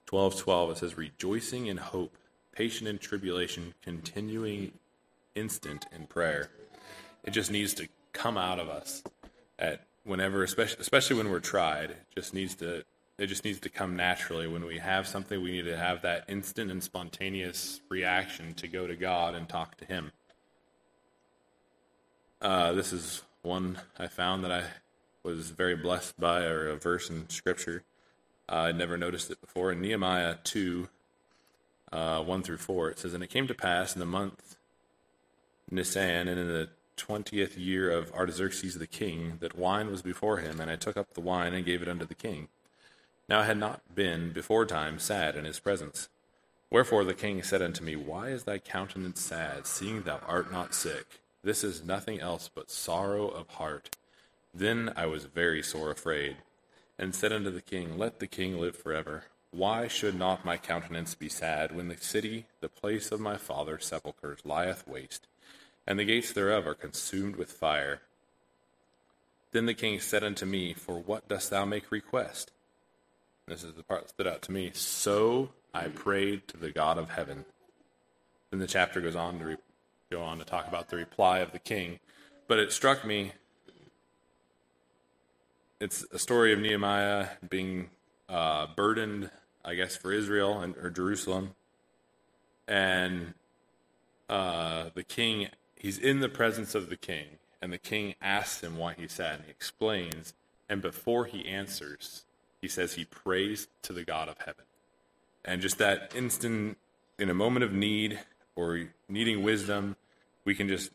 12 0.07 0.39
12, 0.39 0.71
it 0.71 0.79
says, 0.79 0.97
rejoicing 0.97 1.67
in 1.67 1.77
hope, 1.77 2.17
patient 2.53 2.89
in 2.89 2.99
tribulation, 2.99 3.75
continuing 3.83 4.73
instant 5.35 5.87
in 5.95 6.07
prayer. 6.07 6.49
It 7.25 7.33
just 7.33 7.51
needs 7.51 7.75
to 7.75 7.89
come 8.13 8.39
out 8.39 8.59
of 8.59 8.69
us 8.69 9.03
at 9.59 9.83
whenever, 10.07 10.43
especially, 10.43 10.79
especially 10.81 11.17
when 11.17 11.31
we're 11.31 11.41
tried. 11.41 11.91
It 11.91 12.07
just 12.15 12.33
needs 12.33 12.55
to 12.57 12.85
it 13.19 13.27
just 13.29 13.45
needs 13.45 13.61
to 13.61 13.69
come 13.71 13.97
naturally. 13.97 14.47
When 14.47 14.65
we 14.67 14.79
have 14.79 15.07
something, 15.07 15.43
we 15.43 15.53
need 15.53 15.65
to 15.65 15.77
have 15.77 16.03
that 16.03 16.25
instant 16.29 16.71
and 16.71 16.83
spontaneous 16.83 17.81
reaction 17.89 18.55
to 18.55 18.69
go 18.69 18.87
to 18.87 18.95
God 18.95 19.35
and 19.35 19.49
talk 19.49 19.77
to 19.79 19.85
Him. 19.87 20.13
Uh, 22.43 22.73
this 22.73 22.93
is 22.93 23.23
one 23.43 23.79
I 23.99 24.09
found 24.09 24.45
that 24.45 24.53
I 24.53 24.65
was 25.23 25.51
very 25.51 25.75
blessed 25.75 26.21
by, 26.21 26.43
or 26.43 26.69
a 26.69 26.77
verse 26.77 27.09
in 27.09 27.29
Scripture. 27.31 27.83
I'd 28.49 28.77
never 28.77 28.99
noticed 28.99 29.31
it 29.31 29.41
before. 29.41 29.73
In 29.73 29.81
Nehemiah 29.81 30.37
2, 30.45 30.89
uh, 31.93 32.23
1 32.23 32.43
through 32.43 32.59
4, 32.59 32.91
it 32.91 32.99
says, 32.99 33.15
And 33.15 33.25
it 33.25 33.31
came 33.31 33.47
to 33.47 33.55
pass 33.55 33.95
in 33.95 34.01
the 34.01 34.07
month 34.07 34.57
Nisan, 35.71 36.29
and 36.29 36.39
in 36.39 36.49
the 36.49 36.69
twentieth 36.97 37.57
year 37.57 37.91
of 37.91 38.13
Artaxerxes 38.13 38.79
the 38.79 38.87
king, 38.87 39.39
that 39.41 39.57
wine 39.57 39.91
was 39.91 40.03
before 40.03 40.39
him, 40.39 40.61
and 40.61 40.71
I 40.71 40.77
took 40.77 40.97
up 40.97 41.15
the 41.15 41.21
wine 41.21 41.55
and 41.55 41.65
gave 41.65 41.83
it 41.83 41.89
unto 41.89 42.05
the 42.05 42.15
king. 42.15 42.49
Now 43.29 43.41
I 43.41 43.45
had 43.45 43.59
not 43.59 43.95
been 43.95 44.33
before 44.33 44.67
time 44.67 44.99
sad 44.99 45.37
in 45.37 45.45
his 45.45 45.59
presence. 45.59 46.09
Wherefore 46.71 47.05
the 47.05 47.15
king 47.15 47.43
said 47.43 47.63
unto 47.63 47.85
me, 47.85 47.97
Why 47.97 48.29
is 48.29 48.45
thy 48.45 48.59
countenance 48.59 49.21
sad, 49.21 49.67
seeing 49.67 50.03
thou 50.03 50.21
art 50.27 50.51
not 50.51 50.75
sick? 50.75 51.21
This 51.43 51.63
is 51.63 51.85
nothing 51.85 52.21
else 52.21 52.51
but 52.53 52.71
sorrow 52.71 53.29
of 53.29 53.49
heart. 53.49 53.97
Then 54.53 54.93
I 54.97 55.07
was 55.07 55.27
very 55.27 55.63
sore 55.63 55.91
afraid 55.91 56.39
and 56.99 57.15
said 57.15 57.33
unto 57.33 57.51
the 57.51 57.61
king, 57.61 57.99
Let 57.99 58.19
the 58.19 58.27
king 58.27 58.59
live 58.59 58.77
forever. 58.77 59.25
Why 59.51 59.87
should 59.89 60.19
not 60.19 60.45
my 60.45 60.57
countenance 60.57 61.15
be 61.15 61.29
sad 61.29 61.75
when 61.75 61.89
the 61.89 61.97
city, 61.97 62.47
the 62.61 62.69
place 62.69 63.13
of 63.13 63.21
my 63.21 63.37
father's 63.37 63.87
sepulchres, 63.87 64.45
lieth 64.45 64.87
waste, 64.87 65.27
and 65.87 65.99
the 65.99 66.05
gates 66.05 66.33
thereof 66.33 66.67
are 66.67 66.75
consumed 66.75 67.37
with 67.37 67.53
fire? 67.53 68.03
Then 69.53 69.67
the 69.67 69.75
king 69.75 70.01
said 70.01 70.25
unto 70.25 70.45
me, 70.45 70.75
For 70.75 70.99
what 70.99 71.29
dost 71.29 71.51
thou 71.51 71.65
make 71.65 71.91
request? 71.91 72.51
This 73.47 73.63
is 73.63 73.75
the 73.75 73.83
part 73.83 74.03
that 74.03 74.11
stood 74.11 74.27
out 74.27 74.43
to 74.43 74.53
me. 74.53 74.71
So 74.75 75.51
I 75.73 75.89
prayed 75.89 76.49
to 76.49 76.57
the 76.57 76.73
God 76.73 76.99
of 76.99 77.11
heaven. 77.11 77.45
Then 78.51 78.61
the 78.61 78.67
chapter 78.67 79.01
goes 79.01 79.17
on 79.17 79.39
to 79.39 79.45
re- 79.45 79.57
go 80.11 80.23
on 80.23 80.39
to 80.39 80.45
talk 80.45 80.67
about 80.67 80.89
the 80.89 80.97
reply 80.97 81.39
of 81.39 81.53
the 81.53 81.59
king. 81.59 82.01
But 82.49 82.59
it 82.59 82.73
struck 82.73 83.05
me 83.05 83.33
it's 85.81 86.05
a 86.13 86.19
story 86.19 86.53
of 86.53 86.59
Nehemiah 86.59 87.29
being 87.49 87.91
uh, 88.29 88.67
burdened, 88.75 89.31
I 89.65 89.75
guess, 89.75 89.97
for 89.97 90.13
Israel 90.13 90.61
and 90.61 90.77
or 90.77 90.91
Jerusalem, 90.91 91.55
and 92.67 93.35
uh, 94.29 94.91
the 94.95 95.03
king. 95.03 95.49
He's 95.77 95.99
in 95.99 96.21
the 96.21 96.29
presence 96.29 96.75
of 96.75 96.89
the 96.89 96.97
king, 96.97 97.39
and 97.61 97.73
the 97.73 97.79
king 97.79 98.15
asks 98.21 98.63
him 98.63 98.77
why 98.77 98.95
he 98.95 99.07
said, 99.07 99.37
and 99.37 99.45
he 99.45 99.51
explains. 99.51 100.35
And 100.69 100.83
before 100.83 101.27
he 101.27 101.47
answers, 101.47 102.25
he 102.61 102.69
says 102.69 102.95
he 102.95 103.05
prays 103.05 103.69
to 103.83 103.93
the 103.93 104.05
God 104.05 104.29
of 104.29 104.39
heaven, 104.39 104.65
and 105.45 105.61
just 105.61 105.79
that 105.79 106.13
instant, 106.15 106.79
in 107.19 107.31
a 107.31 107.35
moment 107.35 107.65
of 107.65 107.73
need 107.73 108.21
or 108.57 108.89
needing 109.09 109.43
wisdom, 109.43 109.97
we 110.45 110.55
can 110.55 110.69
just 110.69 110.91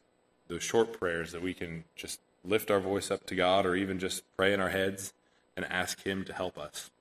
those 0.52 0.63
short 0.63 0.91
prayers 0.91 1.32
that 1.32 1.41
we 1.41 1.54
can 1.54 1.86
just 1.96 2.20
lift 2.44 2.70
our 2.70 2.80
voice 2.80 3.10
up 3.10 3.26
to 3.26 3.36
God 3.36 3.65
or 3.65 3.76
even 3.76 4.00
just 4.00 4.24
pray 4.36 4.54
in 4.54 4.60
our 4.60 4.70
heads 4.70 5.13
and 5.56 5.65
ask 5.65 6.04
Him 6.04 6.26
to 6.26 6.34
help 6.34 6.58
us. 6.58 6.91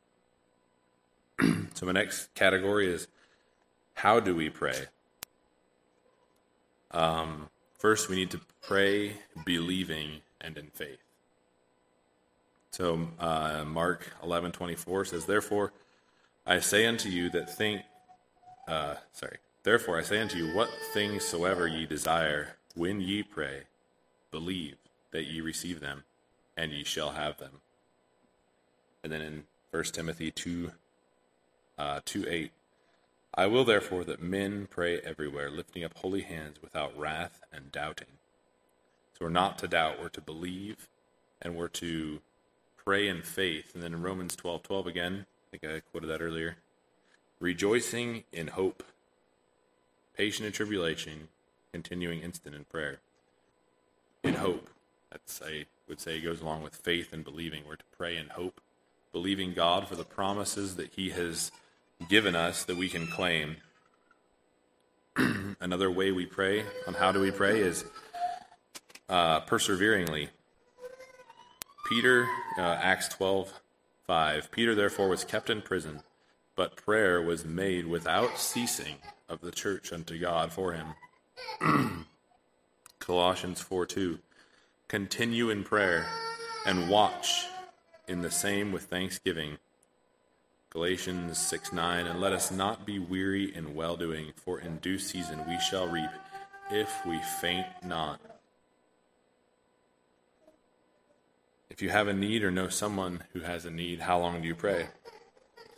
so, 1.74 1.86
my 1.86 1.92
next 1.92 2.32
category 2.34 2.92
is 2.92 3.08
how 3.94 4.20
do 4.20 4.34
we 4.34 4.48
pray? 4.48 4.86
Um, 6.92 7.48
first, 7.80 8.08
we 8.08 8.16
need 8.16 8.30
to 8.30 8.40
pray 8.62 9.14
believing 9.44 10.20
and 10.40 10.56
in 10.56 10.68
faith. 10.68 11.00
So, 12.70 13.08
uh, 13.18 13.64
Mark 13.66 14.12
eleven 14.22 14.52
twenty 14.52 14.76
four 14.76 15.04
says, 15.04 15.26
Therefore, 15.26 15.72
I 16.46 16.60
say 16.60 16.86
unto 16.86 17.08
you 17.08 17.28
that 17.30 17.56
think, 17.56 17.82
uh, 18.68 18.94
sorry, 19.12 19.38
Therefore 19.62 19.98
I 19.98 20.02
say 20.02 20.20
unto 20.20 20.38
you, 20.38 20.54
what 20.54 20.70
things 20.94 21.24
soever 21.24 21.66
ye 21.66 21.84
desire, 21.84 22.56
when 22.74 23.00
ye 23.00 23.22
pray, 23.22 23.64
believe 24.30 24.76
that 25.10 25.24
ye 25.24 25.40
receive 25.40 25.80
them, 25.80 26.04
and 26.56 26.72
ye 26.72 26.84
shall 26.84 27.10
have 27.10 27.36
them. 27.38 27.60
And 29.02 29.12
then 29.12 29.20
in 29.20 29.42
1 29.70 29.84
Timothy 29.84 30.30
2, 30.30 30.70
uh, 31.78 32.00
2 32.04 32.26
8, 32.28 32.50
I 33.34 33.46
will 33.46 33.64
therefore 33.64 34.04
that 34.04 34.22
men 34.22 34.66
pray 34.68 34.98
everywhere, 35.00 35.50
lifting 35.50 35.84
up 35.84 35.96
holy 35.98 36.22
hands 36.22 36.56
without 36.60 36.96
wrath 36.98 37.40
and 37.52 37.70
doubting. 37.70 38.08
So 39.12 39.26
we're 39.26 39.30
not 39.30 39.58
to 39.58 39.68
doubt, 39.68 40.00
we're 40.00 40.08
to 40.08 40.20
believe, 40.20 40.88
and 41.40 41.54
we're 41.54 41.68
to 41.68 42.20
pray 42.76 43.06
in 43.06 43.22
faith. 43.22 43.72
And 43.74 43.82
then 43.82 43.94
in 43.94 44.02
Romans 44.02 44.34
12 44.34 44.62
12 44.62 44.86
again, 44.86 45.26
I 45.52 45.56
think 45.56 45.72
I 45.72 45.80
quoted 45.90 46.08
that 46.08 46.22
earlier. 46.22 46.56
Rejoicing 47.38 48.24
in 48.32 48.48
hope, 48.48 48.82
patient 50.16 50.46
in 50.46 50.52
tribulation, 50.52 51.28
continuing 51.72 52.20
instant 52.20 52.54
in 52.54 52.64
prayer. 52.64 52.98
In 54.24 54.34
hope. 54.34 54.68
That's 55.10 55.40
I 55.42 55.66
would 55.88 56.00
say 56.00 56.20
goes 56.20 56.40
along 56.40 56.62
with 56.62 56.76
faith 56.76 57.12
and 57.12 57.24
believing. 57.24 57.62
We're 57.66 57.76
to 57.76 57.84
pray 57.96 58.16
in 58.16 58.28
hope, 58.28 58.60
believing 59.12 59.54
God 59.54 59.88
for 59.88 59.96
the 59.96 60.04
promises 60.04 60.76
that 60.76 60.92
He 60.94 61.10
has 61.10 61.50
given 62.08 62.34
us 62.34 62.64
that 62.64 62.76
we 62.76 62.88
can 62.88 63.06
claim. 63.06 63.56
Another 65.60 65.90
way 65.90 66.10
we 66.12 66.26
pray 66.26 66.64
on 66.86 66.94
how 66.94 67.12
do 67.12 67.20
we 67.20 67.30
pray 67.30 67.60
is 67.60 67.84
uh, 69.08 69.40
perseveringly. 69.40 70.28
Peter, 71.88 72.28
uh, 72.56 72.78
Acts 72.80 73.08
12, 73.08 73.60
5. 74.06 74.50
Peter 74.50 74.74
therefore 74.74 75.08
was 75.08 75.24
kept 75.24 75.50
in 75.50 75.60
prison, 75.60 76.02
but 76.54 76.76
prayer 76.76 77.20
was 77.20 77.44
made 77.44 77.86
without 77.86 78.38
ceasing 78.38 78.96
of 79.28 79.40
the 79.40 79.50
church 79.50 79.92
unto 79.92 80.18
God 80.18 80.52
for 80.52 80.72
him. 80.72 80.94
Colossians 83.00 83.60
4, 83.60 83.86
2. 83.86 84.18
Continue 84.88 85.50
in 85.50 85.64
prayer 85.64 86.06
and 86.64 86.88
watch 86.88 87.46
in 88.06 88.22
the 88.22 88.30
same 88.30 88.72
with 88.72 88.84
thanksgiving. 88.84 89.58
Galatians 90.70 91.36
6 91.36 91.72
9, 91.72 92.06
and 92.06 92.20
let 92.20 92.32
us 92.32 92.52
not 92.52 92.86
be 92.86 93.00
weary 93.00 93.52
in 93.54 93.74
well 93.74 93.96
doing, 93.96 94.32
for 94.36 94.60
in 94.60 94.76
due 94.76 95.00
season 95.00 95.44
we 95.48 95.58
shall 95.58 95.88
reap 95.88 96.10
if 96.70 97.04
we 97.04 97.18
faint 97.40 97.66
not. 97.84 98.20
If 101.68 101.82
you 101.82 101.88
have 101.90 102.06
a 102.06 102.12
need 102.12 102.44
or 102.44 102.52
know 102.52 102.68
someone 102.68 103.24
who 103.32 103.40
has 103.40 103.64
a 103.64 103.70
need, 103.70 104.00
how 104.00 104.20
long 104.20 104.42
do 104.42 104.46
you 104.46 104.54
pray? 104.54 104.86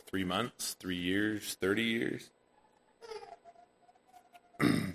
Three 0.05 0.23
months, 0.23 0.75
three 0.79 0.97
years, 0.97 1.57
30 1.59 1.81
years? 1.81 2.29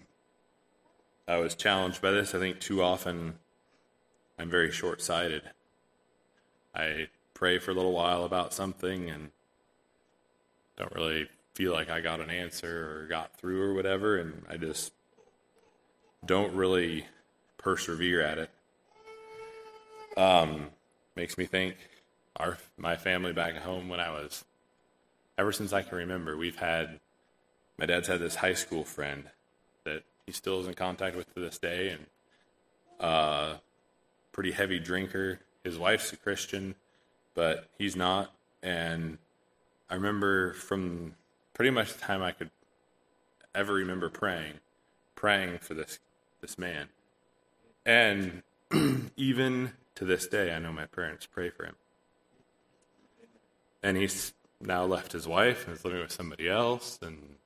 I 1.27 1.39
was 1.39 1.57
challenged 1.57 2.01
by 2.01 2.13
this. 2.13 2.37
I 2.37 2.39
think 2.39 2.61
too 2.61 2.83
often 2.83 3.35
I'm 4.39 4.49
very 4.49 4.71
short 4.71 5.03
sighted. 5.03 5.43
I 6.73 7.09
pray 7.35 7.59
for 7.59 7.73
a 7.73 7.75
little 7.75 7.93
while 7.93 8.23
about 8.23 8.55
something 8.55 9.11
and 9.11 9.31
don't 10.79 10.95
really 10.95 11.29
feel 11.55 11.73
like 11.73 11.91
I 11.91 12.01
got 12.01 12.21
an 12.21 12.31
answer 12.31 13.03
or 13.03 13.07
got 13.09 13.37
through 13.37 13.61
or 13.63 13.75
whatever, 13.75 14.17
and 14.17 14.45
I 14.49 14.57
just 14.57 14.93
don't 16.25 16.55
really 16.55 17.05
persevere 17.59 18.23
at 18.23 18.39
it. 18.39 18.51
Um, 20.17 20.71
makes 21.17 21.37
me 21.37 21.47
think 21.47 21.77
our 22.37 22.59
my 22.77 22.97
family 22.97 23.33
back 23.33 23.57
home 23.57 23.89
when 23.89 24.01
I 24.01 24.11
was 24.11 24.45
ever 25.37 25.53
since 25.53 25.73
I 25.73 25.83
can 25.83 25.99
remember, 25.99 26.37
we've 26.37 26.57
had 26.57 27.01
my 27.77 27.87
dad's 27.87 28.09
had 28.09 28.21
this 28.21 28.37
high 28.37 28.55
school 28.55 28.85
friend 28.85 29.25
that 29.85 30.03
he 30.27 30.33
still 30.33 30.61
is 30.61 30.67
in 30.67 30.75
contact 30.75 31.17
with 31.17 31.33
to 31.35 31.41
this 31.41 31.59
day 31.59 31.91
and 31.91 32.07
uh 33.01 33.55
pretty 34.33 34.53
heavy 34.53 34.79
drinker. 34.79 35.41
His 35.65 35.77
wife's 35.77 36.13
a 36.13 36.17
Christian, 36.17 36.77
but 37.35 37.69
he's 37.79 37.97
not 37.97 38.33
and 38.63 39.19
I 39.91 39.95
remember 39.95 40.53
from 40.53 41.15
pretty 41.55 41.71
much 41.71 41.95
the 41.95 42.01
time 42.01 42.23
I 42.23 42.33
could 42.33 42.51
ever 43.55 43.75
remember 43.75 44.09
praying, 44.09 44.55
praying 45.15 45.59
for 45.59 45.75
this 45.75 45.99
this 46.41 46.59
man. 46.59 46.89
And 47.85 48.43
even 49.17 49.73
to 49.95 50.05
this 50.05 50.27
day, 50.27 50.55
I 50.55 50.59
know 50.59 50.73
my 50.73 50.87
parents 50.87 51.27
pray 51.27 51.51
for 51.51 51.65
him. 51.65 51.75
And 53.83 53.97
he's 53.97 54.33
now 54.61 54.85
left 54.85 55.13
his 55.13 55.27
wife 55.27 55.67
and 55.67 55.77
is 55.77 55.85
living 55.85 56.01
with 56.01 56.13
somebody 56.13 56.49
else, 56.49 56.99
and 57.03 57.37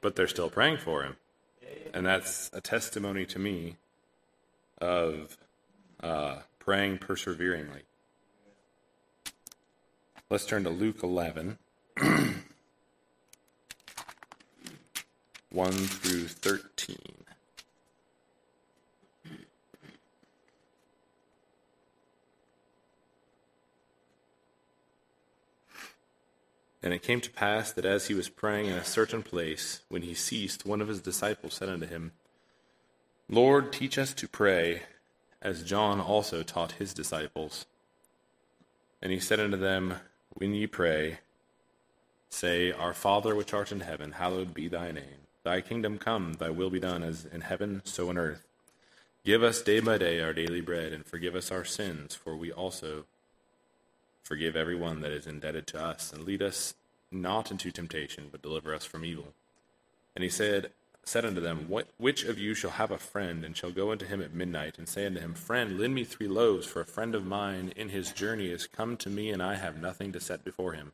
but 0.00 0.14
they're 0.14 0.26
still 0.26 0.50
praying 0.50 0.78
for 0.78 1.02
him, 1.02 1.16
and 1.94 2.04
that's 2.06 2.50
a 2.52 2.60
testimony 2.60 3.24
to 3.26 3.38
me 3.38 3.76
of 4.78 5.36
uh, 6.02 6.40
praying 6.58 6.98
perseveringly. 6.98 7.82
Let's 10.28 10.44
turn 10.44 10.64
to 10.64 10.70
Luke 10.70 11.04
11, 11.04 11.56
1 15.50 15.72
through 15.72 16.26
13. 16.26 16.96
And 26.82 26.92
it 26.92 27.04
came 27.04 27.20
to 27.20 27.30
pass 27.30 27.70
that 27.70 27.84
as 27.84 28.08
he 28.08 28.14
was 28.14 28.28
praying 28.28 28.66
in 28.66 28.72
a 28.72 28.84
certain 28.84 29.22
place, 29.22 29.82
when 29.88 30.02
he 30.02 30.14
ceased, 30.14 30.66
one 30.66 30.80
of 30.80 30.88
his 30.88 31.00
disciples 31.00 31.54
said 31.54 31.68
unto 31.68 31.86
him, 31.86 32.10
Lord, 33.28 33.72
teach 33.72 33.96
us 33.96 34.12
to 34.14 34.26
pray, 34.26 34.82
as 35.40 35.62
John 35.62 36.00
also 36.00 36.42
taught 36.42 36.72
his 36.72 36.92
disciples. 36.92 37.66
And 39.00 39.12
he 39.12 39.20
said 39.20 39.38
unto 39.38 39.56
them, 39.56 40.00
when 40.36 40.54
ye 40.54 40.66
pray, 40.66 41.18
say, 42.28 42.70
Our 42.70 42.92
Father 42.92 43.34
which 43.34 43.54
art 43.54 43.72
in 43.72 43.80
heaven, 43.80 44.12
hallowed 44.12 44.52
be 44.52 44.68
thy 44.68 44.92
name. 44.92 45.26
Thy 45.44 45.60
kingdom 45.62 45.98
come, 45.98 46.34
thy 46.34 46.50
will 46.50 46.70
be 46.70 46.80
done, 46.80 47.02
as 47.02 47.24
in 47.24 47.40
heaven, 47.40 47.80
so 47.84 48.10
on 48.10 48.18
earth. 48.18 48.46
Give 49.24 49.42
us 49.42 49.62
day 49.62 49.80
by 49.80 49.98
day 49.98 50.20
our 50.20 50.32
daily 50.32 50.60
bread, 50.60 50.92
and 50.92 51.06
forgive 51.06 51.34
us 51.34 51.50
our 51.50 51.64
sins, 51.64 52.14
for 52.14 52.36
we 52.36 52.52
also 52.52 53.06
forgive 54.22 54.56
every 54.56 54.76
one 54.76 55.00
that 55.00 55.10
is 55.10 55.26
indebted 55.26 55.66
to 55.68 55.82
us. 55.82 56.12
And 56.12 56.24
lead 56.24 56.42
us 56.42 56.74
not 57.10 57.50
into 57.50 57.70
temptation, 57.70 58.28
but 58.30 58.42
deliver 58.42 58.74
us 58.74 58.84
from 58.84 59.04
evil. 59.04 59.32
And 60.14 60.22
he 60.22 60.30
said, 60.30 60.70
said 61.06 61.24
unto 61.24 61.40
them, 61.40 61.68
Which 61.98 62.24
of 62.24 62.36
you 62.36 62.52
shall 62.52 62.72
have 62.72 62.90
a 62.90 62.98
friend, 62.98 63.44
and 63.44 63.56
shall 63.56 63.70
go 63.70 63.92
unto 63.92 64.04
him 64.04 64.20
at 64.20 64.34
midnight, 64.34 64.76
and 64.76 64.88
say 64.88 65.06
unto 65.06 65.20
him, 65.20 65.34
Friend, 65.34 65.78
lend 65.78 65.94
me 65.94 66.02
three 66.02 66.26
loaves, 66.26 66.66
for 66.66 66.80
a 66.80 66.86
friend 66.86 67.14
of 67.14 67.24
mine 67.24 67.72
in 67.76 67.90
his 67.90 68.10
journey 68.10 68.50
is 68.50 68.66
come 68.66 68.96
to 68.98 69.08
me, 69.08 69.30
and 69.30 69.40
I 69.40 69.54
have 69.54 69.80
nothing 69.80 70.12
to 70.12 70.20
set 70.20 70.44
before 70.44 70.72
him? 70.72 70.92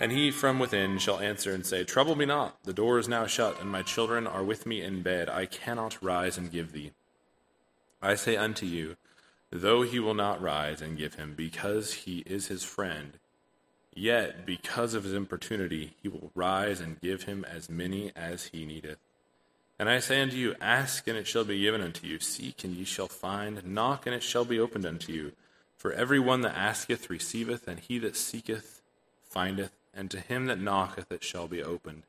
And 0.00 0.10
he 0.10 0.32
from 0.32 0.58
within 0.58 0.98
shall 0.98 1.20
answer 1.20 1.54
and 1.54 1.64
say, 1.64 1.84
Trouble 1.84 2.16
me 2.16 2.26
not, 2.26 2.56
the 2.64 2.72
door 2.72 2.98
is 2.98 3.06
now 3.06 3.26
shut, 3.26 3.60
and 3.60 3.70
my 3.70 3.82
children 3.82 4.26
are 4.26 4.42
with 4.42 4.66
me 4.66 4.82
in 4.82 5.02
bed. 5.02 5.28
I 5.28 5.46
cannot 5.46 6.02
rise 6.02 6.36
and 6.36 6.50
give 6.50 6.72
thee. 6.72 6.90
I 8.02 8.16
say 8.16 8.36
unto 8.36 8.66
you, 8.66 8.96
though 9.50 9.82
he 9.82 10.00
will 10.00 10.14
not 10.14 10.42
rise 10.42 10.82
and 10.82 10.98
give 10.98 11.14
him, 11.14 11.34
because 11.36 11.92
he 11.92 12.24
is 12.26 12.48
his 12.48 12.64
friend, 12.64 13.20
Yet, 13.94 14.44
because 14.44 14.94
of 14.94 15.04
his 15.04 15.14
importunity, 15.14 15.94
he 16.02 16.08
will 16.08 16.32
rise 16.34 16.80
and 16.80 17.00
give 17.00 17.24
him 17.24 17.44
as 17.48 17.70
many 17.70 18.10
as 18.16 18.46
he 18.46 18.66
needeth. 18.66 18.98
And 19.78 19.88
I 19.88 20.00
say 20.00 20.20
unto 20.20 20.36
you, 20.36 20.54
Ask, 20.60 21.06
and 21.06 21.16
it 21.16 21.26
shall 21.26 21.44
be 21.44 21.60
given 21.60 21.80
unto 21.80 22.06
you. 22.06 22.18
Seek, 22.18 22.64
and 22.64 22.74
ye 22.74 22.84
shall 22.84 23.08
find. 23.08 23.64
Knock, 23.64 24.06
and 24.06 24.14
it 24.14 24.22
shall 24.22 24.44
be 24.44 24.58
opened 24.58 24.84
unto 24.84 25.12
you. 25.12 25.32
For 25.76 25.92
every 25.92 26.18
one 26.18 26.40
that 26.42 26.56
asketh 26.56 27.10
receiveth, 27.10 27.68
and 27.68 27.78
he 27.78 27.98
that 27.98 28.16
seeketh 28.16 28.80
findeth, 29.22 29.72
and 29.92 30.10
to 30.10 30.20
him 30.20 30.46
that 30.46 30.60
knocketh 30.60 31.12
it 31.12 31.22
shall 31.22 31.46
be 31.46 31.62
opened. 31.62 32.02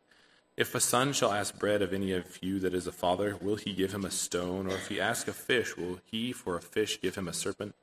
If 0.58 0.74
a 0.74 0.80
son 0.80 1.12
shall 1.12 1.34
ask 1.34 1.60
bread 1.60 1.82
of 1.82 1.92
any 1.92 2.14
of 2.14 2.42
you 2.42 2.60
that 2.60 2.74
is 2.74 2.88
a 2.88 2.92
father, 2.92 3.36
will 3.42 3.58
he 3.58 3.74
give 3.74 3.94
him 3.94 4.06
a 4.06 4.12
stone? 4.12 4.68
Or 4.68 4.76
if 4.76 4.88
he 4.88 5.02
ask 5.02 5.28
a 5.28 5.34
fish, 5.34 5.76
will 5.76 6.00
he 6.06 6.32
for 6.32 6.56
a 6.56 6.62
fish 6.62 7.02
give 7.02 7.16
him 7.16 7.28
a 7.28 7.34
serpent? 7.34 7.76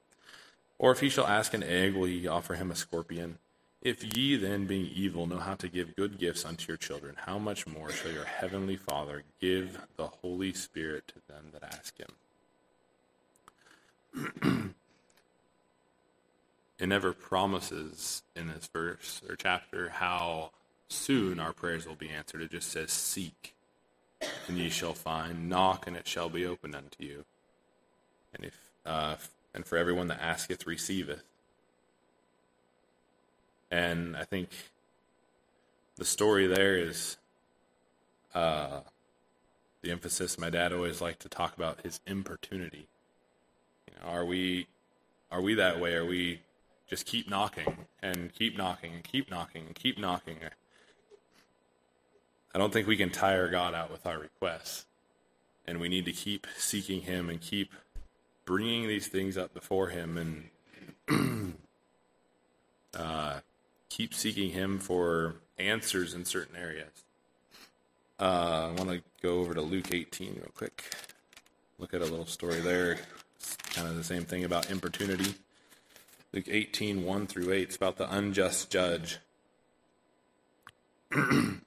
Or 0.78 0.90
if 0.90 1.00
he 1.00 1.10
shall 1.10 1.26
ask 1.26 1.52
an 1.52 1.62
egg, 1.62 1.94
will 1.94 2.06
he 2.06 2.26
offer 2.26 2.54
him 2.54 2.70
a 2.70 2.74
scorpion? 2.74 3.38
If 3.82 4.16
ye 4.16 4.36
then, 4.36 4.66
being 4.66 4.88
evil, 4.94 5.26
know 5.26 5.38
how 5.38 5.56
to 5.56 5.66
give 5.66 5.96
good 5.96 6.16
gifts 6.16 6.44
unto 6.44 6.68
your 6.68 6.76
children, 6.76 7.16
how 7.26 7.38
much 7.38 7.66
more 7.66 7.90
shall 7.90 8.12
your 8.12 8.24
heavenly 8.24 8.76
Father 8.76 9.24
give 9.40 9.80
the 9.96 10.06
Holy 10.06 10.52
Spirit 10.52 11.08
to 11.08 11.14
them 11.26 11.46
that 11.52 11.64
ask 11.64 11.98
him? 11.98 12.12
it 16.78 16.86
never 16.86 17.12
promises 17.12 18.22
in 18.36 18.46
this 18.46 18.70
verse 18.72 19.20
or 19.28 19.34
chapter 19.34 19.88
how 19.88 20.52
soon 20.88 21.40
our 21.40 21.52
prayers 21.52 21.84
will 21.84 21.96
be 21.96 22.08
answered. 22.08 22.40
It 22.40 22.52
just 22.52 22.70
says, 22.70 22.92
Seek, 22.92 23.56
and 24.46 24.58
ye 24.58 24.68
shall 24.68 24.94
find, 24.94 25.48
knock, 25.48 25.88
and 25.88 25.96
it 25.96 26.06
shall 26.06 26.28
be 26.28 26.46
opened 26.46 26.76
unto 26.76 27.02
you. 27.02 27.24
And 28.32 28.44
if 28.44 28.70
uh, 28.86 29.16
and 29.54 29.66
for 29.66 29.76
everyone 29.76 30.08
that 30.08 30.22
asketh 30.22 30.66
receiveth 30.66 31.22
and 33.72 34.14
I 34.14 34.24
think 34.24 34.50
the 35.96 36.04
story 36.04 36.46
there 36.46 36.76
is 36.76 37.16
uh, 38.35 38.80
the 39.80 39.90
emphasis 39.90 40.38
my 40.38 40.50
dad 40.50 40.74
always 40.74 41.00
liked 41.00 41.20
to 41.22 41.28
talk 41.30 41.56
about 41.56 41.80
his 41.80 42.00
importunity. 42.06 42.87
You 43.88 43.94
know, 43.98 44.12
are 44.12 44.24
we 44.26 44.66
are 45.30 45.40
we 45.40 45.54
that 45.54 45.80
way? 45.80 45.94
Are 45.94 46.04
we 46.04 46.40
just 46.87 47.06
keep 47.06 47.30
knocking 47.30 47.87
and 48.02 48.35
keep 48.35 48.58
knocking 48.58 48.92
and 48.92 49.02
keep 49.02 49.30
knocking 49.30 49.64
and 49.66 49.74
keep 49.74 49.98
knocking? 49.98 50.37
I 52.54 52.58
don't 52.58 52.74
think 52.74 52.87
we 52.87 52.98
can 52.98 53.08
tire 53.08 53.48
God 53.48 53.74
out 53.74 53.90
with 53.90 54.04
our 54.04 54.18
requests. 54.18 54.85
And 55.66 55.80
we 55.80 55.88
need 55.88 56.04
to 56.04 56.12
keep 56.12 56.46
seeking 56.58 57.02
Him 57.02 57.30
and 57.30 57.40
keep 57.40 57.72
bringing 58.44 58.88
these 58.88 59.06
things 59.06 59.38
up 59.38 59.54
before 59.54 59.88
Him 59.88 60.50
and 61.08 61.54
uh, 62.94 63.40
keep 63.92 64.14
seeking 64.14 64.50
Him 64.50 64.78
for 64.78 65.35
answers 65.59 66.14
in 66.14 66.24
certain 66.24 66.57
areas. 66.57 67.05
Uh, 68.18 68.70
I 68.70 68.72
want 68.72 68.88
to 68.88 69.02
go 69.22 69.40
over 69.40 69.52
to 69.52 69.61
Luke 69.61 69.92
18 69.92 70.35
real 70.37 70.50
quick. 70.55 70.94
Look 71.78 71.92
at 71.92 72.00
a 72.00 72.05
little 72.07 72.24
story 72.24 72.61
there. 72.61 72.96
It's 73.37 73.57
kind 73.57 73.87
of 73.87 73.96
the 73.96 74.05
same 74.05 74.24
thing 74.24 74.44
about 74.44 74.70
importunity. 74.70 75.35
Luke 76.33 76.48
18, 76.48 77.05
1 77.05 77.26
through 77.26 77.52
8. 77.52 77.62
It's 77.62 77.76
about 77.76 77.98
the 77.98 78.11
unjust 78.11 78.70
judge. 78.70 79.18
and 81.12 81.61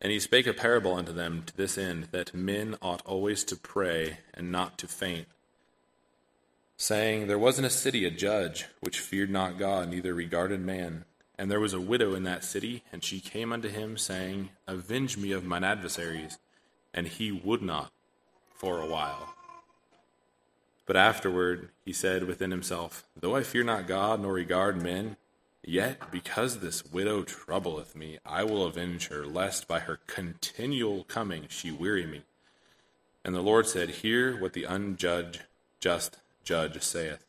he 0.00 0.18
spake 0.18 0.48
a 0.48 0.52
parable 0.52 0.94
unto 0.94 1.12
them 1.12 1.44
to 1.46 1.56
this 1.56 1.78
end, 1.78 2.08
that 2.10 2.34
men 2.34 2.74
ought 2.82 3.06
always 3.06 3.44
to 3.44 3.54
pray 3.54 4.18
and 4.34 4.50
not 4.50 4.78
to 4.78 4.88
faint, 4.88 5.28
saying, 6.76 7.28
There 7.28 7.38
was 7.38 7.60
in 7.60 7.64
a 7.64 7.70
city 7.70 8.04
a 8.04 8.10
judge 8.10 8.66
which 8.80 8.98
feared 8.98 9.30
not 9.30 9.58
God, 9.58 9.90
neither 9.90 10.12
regarded 10.12 10.60
man. 10.60 11.04
And 11.42 11.50
there 11.50 11.58
was 11.58 11.74
a 11.74 11.80
widow 11.80 12.14
in 12.14 12.22
that 12.22 12.44
city, 12.44 12.84
and 12.92 13.02
she 13.02 13.18
came 13.18 13.52
unto 13.52 13.68
him, 13.68 13.98
saying, 13.98 14.50
Avenge 14.68 15.16
me 15.16 15.32
of 15.32 15.44
mine 15.44 15.64
adversaries. 15.64 16.38
And 16.94 17.08
he 17.08 17.32
would 17.32 17.62
not 17.62 17.90
for 18.54 18.78
a 18.78 18.86
while. 18.86 19.34
But 20.86 20.96
afterward 20.96 21.70
he 21.84 21.92
said 21.92 22.28
within 22.28 22.52
himself, 22.52 23.04
Though 23.20 23.34
I 23.34 23.42
fear 23.42 23.64
not 23.64 23.88
God, 23.88 24.20
nor 24.20 24.34
regard 24.34 24.80
men, 24.80 25.16
yet 25.64 26.12
because 26.12 26.60
this 26.60 26.84
widow 26.84 27.24
troubleth 27.24 27.96
me, 27.96 28.20
I 28.24 28.44
will 28.44 28.64
avenge 28.64 29.08
her, 29.08 29.26
lest 29.26 29.66
by 29.66 29.80
her 29.80 29.98
continual 30.06 31.02
coming 31.02 31.46
she 31.48 31.72
weary 31.72 32.06
me. 32.06 32.22
And 33.24 33.34
the 33.34 33.40
Lord 33.40 33.66
said, 33.66 33.88
Hear 33.88 34.40
what 34.40 34.52
the 34.52 34.62
unjudged 34.62 35.42
just 35.80 36.18
judge 36.44 36.80
saith. 36.84 37.24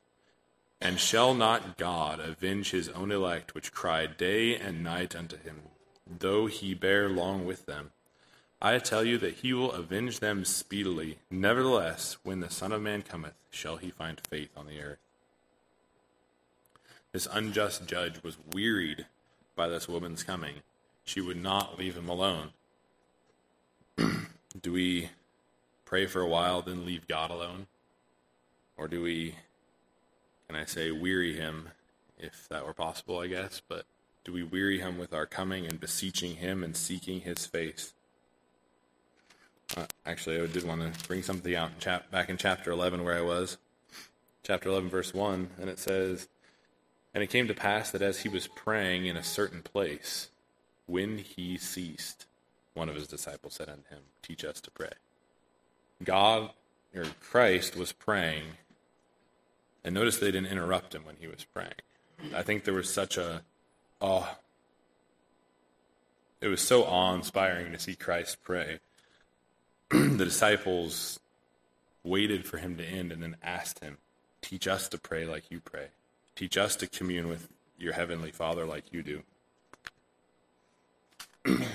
And 0.84 1.00
shall 1.00 1.34
not 1.34 1.78
God 1.78 2.20
avenge 2.20 2.72
his 2.72 2.90
own 2.90 3.10
elect, 3.10 3.56
which 3.56 3.72
cry 3.72 4.06
day 4.06 4.58
and 4.58 4.84
night 4.84 5.16
unto 5.16 5.38
him, 5.38 5.62
though 6.06 6.48
he 6.48 6.74
bear 6.74 7.08
long 7.08 7.46
with 7.46 7.66
them? 7.66 7.92
I 8.62 8.78
tell 8.80 9.06
you 9.06 9.18
that 9.20 9.36
he 9.36 9.54
will 9.54 9.72
avenge 9.72 10.20
them 10.20 10.44
speedily. 10.44 11.20
Nevertheless, 11.32 12.18
when 12.24 12.42
the 12.42 12.50
Son 12.50 12.74
of 12.74 12.82
Man 12.82 13.02
cometh, 13.02 13.36
shall 13.50 13.78
he 13.78 13.92
find 13.92 14.20
faith 14.30 14.50
on 14.58 14.68
the 14.68 14.82
earth? 14.82 15.00
This 17.14 17.30
unjust 17.32 17.88
judge 17.88 18.22
was 18.22 18.36
wearied 18.52 19.06
by 19.56 19.70
this 19.70 19.88
woman's 19.88 20.24
coming. 20.24 20.56
She 21.06 21.22
would 21.22 21.42
not 21.42 21.80
leave 21.80 21.96
him 21.96 22.10
alone. 22.10 22.50
do 24.62 24.74
we 24.74 25.12
pray 25.86 26.08
for 26.08 26.20
a 26.20 26.28
while, 26.28 26.62
then 26.62 26.86
leave 26.86 27.08
God 27.08 27.32
alone? 27.32 27.68
Or 28.76 28.90
do 28.90 29.02
we 29.02 29.36
can 30.54 30.62
I 30.62 30.66
say 30.66 30.92
weary 30.92 31.34
him, 31.34 31.70
if 32.20 32.48
that 32.50 32.64
were 32.64 32.76
possible, 32.76 33.18
I 33.18 33.26
guess, 33.26 33.60
but 33.68 33.86
do 34.24 34.32
we 34.32 34.44
weary 34.44 34.80
him 34.80 35.00
with 35.00 35.12
our 35.12 35.26
coming 35.26 35.66
and 35.66 35.80
beseeching 35.80 36.36
him 36.36 36.64
and 36.64 36.78
seeking 36.78 37.22
his 37.22 37.48
face? 37.48 37.94
Uh, 39.76 39.88
actually, 40.06 40.40
I 40.40 40.46
did 40.46 40.64
want 40.64 40.82
to 40.82 41.08
bring 41.08 41.24
something 41.24 41.56
out 41.56 41.80
chap- 41.80 42.12
back 42.12 42.30
in 42.30 42.38
chapter 42.38 42.70
11 42.70 43.04
where 43.04 43.18
I 43.18 43.22
was. 43.22 43.58
Chapter 44.44 44.70
11, 44.70 44.90
verse 44.90 45.12
1, 45.12 45.50
and 45.60 45.70
it 45.72 45.80
says, 45.80 46.28
And 47.16 47.24
it 47.24 47.32
came 47.32 47.48
to 47.48 47.56
pass 47.56 47.90
that 47.90 48.04
as 48.04 48.20
he 48.20 48.30
was 48.30 48.48
praying 48.48 49.08
in 49.08 49.18
a 49.18 49.24
certain 49.24 49.64
place, 49.64 50.30
when 50.86 51.18
he 51.18 51.58
ceased, 51.58 52.28
one 52.76 52.90
of 52.90 52.96
his 52.96 53.08
disciples 53.08 53.56
said 53.56 53.70
unto 53.70 53.90
him, 53.90 54.04
Teach 54.22 54.46
us 54.46 54.62
to 54.62 54.70
pray. 54.70 54.92
God, 56.04 56.52
or 56.94 57.06
Christ, 57.22 57.76
was 57.76 57.92
praying 57.92 58.44
and 59.84 59.94
notice 59.94 60.18
they 60.18 60.32
didn't 60.32 60.52
interrupt 60.52 60.96
him 60.96 61.06
when 61.06 61.18
he 61.18 61.28
was 61.28 61.46
praying. 61.54 61.74
I 62.34 62.42
think 62.42 62.64
there 62.64 62.74
was 62.74 62.92
such 62.92 63.18
a, 63.18 63.44
oh, 64.02 64.38
it 66.42 66.48
was 66.48 66.62
so 66.62 66.84
awe 66.84 67.14
inspiring 67.14 67.72
to 67.72 67.80
see 67.80 67.96
Christ 67.96 68.38
pray. 68.44 68.80
the 69.90 70.26
disciples 70.26 71.20
waited 72.04 72.46
for 72.46 72.58
him 72.58 72.78
to 72.78 72.84
end 72.84 73.12
and 73.12 73.22
then 73.22 73.38
asked 73.44 73.80
him, 73.80 73.98
Teach 74.42 74.68
us 74.68 74.90
to 74.90 74.98
pray 74.98 75.26
like 75.26 75.50
you 75.50 75.62
pray. 75.62 75.88
Teach 76.36 76.58
us 76.58 76.76
to 76.78 76.88
commune 76.88 77.30
with 77.30 77.48
your 77.78 77.94
heavenly 77.94 78.32
Father 78.32 78.66
like 78.66 78.92
you 78.92 79.02
do. 79.04 79.24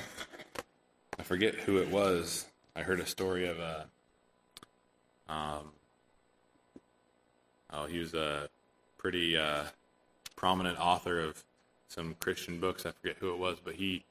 I 1.18 1.22
forget 1.22 1.54
who 1.54 1.78
it 1.78 1.90
was. 1.90 2.46
I 2.76 2.82
heard 2.82 3.00
a 3.00 3.06
story 3.06 3.48
of 3.48 3.58
a 3.58 3.86
um, 5.28 5.72
Oh, 7.72 7.86
he 7.86 7.98
was 7.98 8.14
a 8.14 8.48
pretty 8.96 9.36
uh, 9.36 9.64
prominent 10.36 10.78
author 10.78 11.20
of 11.20 11.44
some 11.88 12.14
Christian 12.20 12.60
books. 12.60 12.86
I 12.86 12.92
forget 12.92 13.16
who 13.20 13.32
it 13.32 13.38
was, 13.38 13.58
but 13.62 13.74
he 13.74 14.04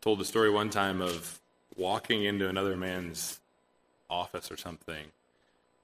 told 0.00 0.18
the 0.18 0.24
story 0.24 0.50
one 0.50 0.70
time 0.70 1.00
of 1.00 1.40
walking 1.76 2.24
into 2.24 2.48
another 2.48 2.76
man's 2.76 3.40
office 4.08 4.50
or 4.50 4.56
something 4.56 5.06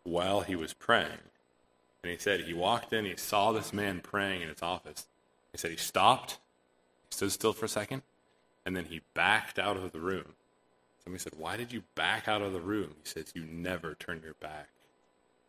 while 0.05 0.41
he 0.41 0.55
was 0.55 0.73
praying. 0.73 1.19
And 2.03 2.13
he 2.13 2.19
said 2.19 2.41
he 2.41 2.55
walked 2.55 2.93
in, 2.93 3.05
he 3.05 3.17
saw 3.17 3.53
this 3.53 3.73
man 3.73 4.01
praying 4.01 4.43
in 4.43 4.49
his 4.49 4.63
office. 4.63 5.07
He 5.53 5.59
said 5.59 5.71
he 5.71 5.77
stopped, 5.77 6.39
he 7.11 7.15
stood 7.15 7.33
still 7.33 7.53
for 7.53 7.67
a 7.67 7.69
second, 7.69 8.03
and 8.65 8.77
then 8.77 8.87
he 8.87 9.01
backed 9.15 9.59
out 9.59 9.77
of 9.77 9.93
the 9.93 10.01
room. 10.01 10.35
Somebody 11.05 11.23
said, 11.23 11.35
Why 11.37 11.57
did 11.57 11.73
you 11.73 11.83
back 11.95 12.29
out 12.29 12.43
of 12.43 12.53
the 12.53 12.61
room? 12.61 12.95
He 13.03 13.09
says, 13.09 13.33
You 13.35 13.45
never 13.45 13.95
turn 13.95 14.21
your 14.23 14.35
back 14.35 14.69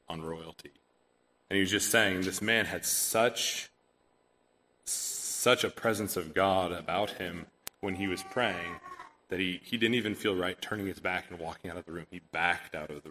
on 0.09 0.21
royalty. 0.21 0.71
And 1.51 1.57
he 1.57 1.61
was 1.63 1.69
just 1.69 1.91
saying 1.91 2.21
this 2.21 2.41
man 2.41 2.63
had 2.63 2.85
such 2.85 3.69
such 4.85 5.65
a 5.65 5.69
presence 5.69 6.15
of 6.15 6.33
God 6.33 6.71
about 6.71 7.09
him 7.09 7.47
when 7.81 7.95
he 7.95 8.07
was 8.07 8.23
praying 8.23 8.77
that 9.27 9.37
he, 9.37 9.59
he 9.61 9.75
didn't 9.75 9.95
even 9.95 10.15
feel 10.15 10.33
right 10.33 10.61
turning 10.61 10.87
his 10.87 11.01
back 11.01 11.25
and 11.29 11.37
walking 11.37 11.69
out 11.69 11.75
of 11.75 11.85
the 11.85 11.91
room. 11.91 12.05
He 12.09 12.21
backed 12.31 12.73
out 12.73 12.89
of 12.89 13.03
the 13.03 13.09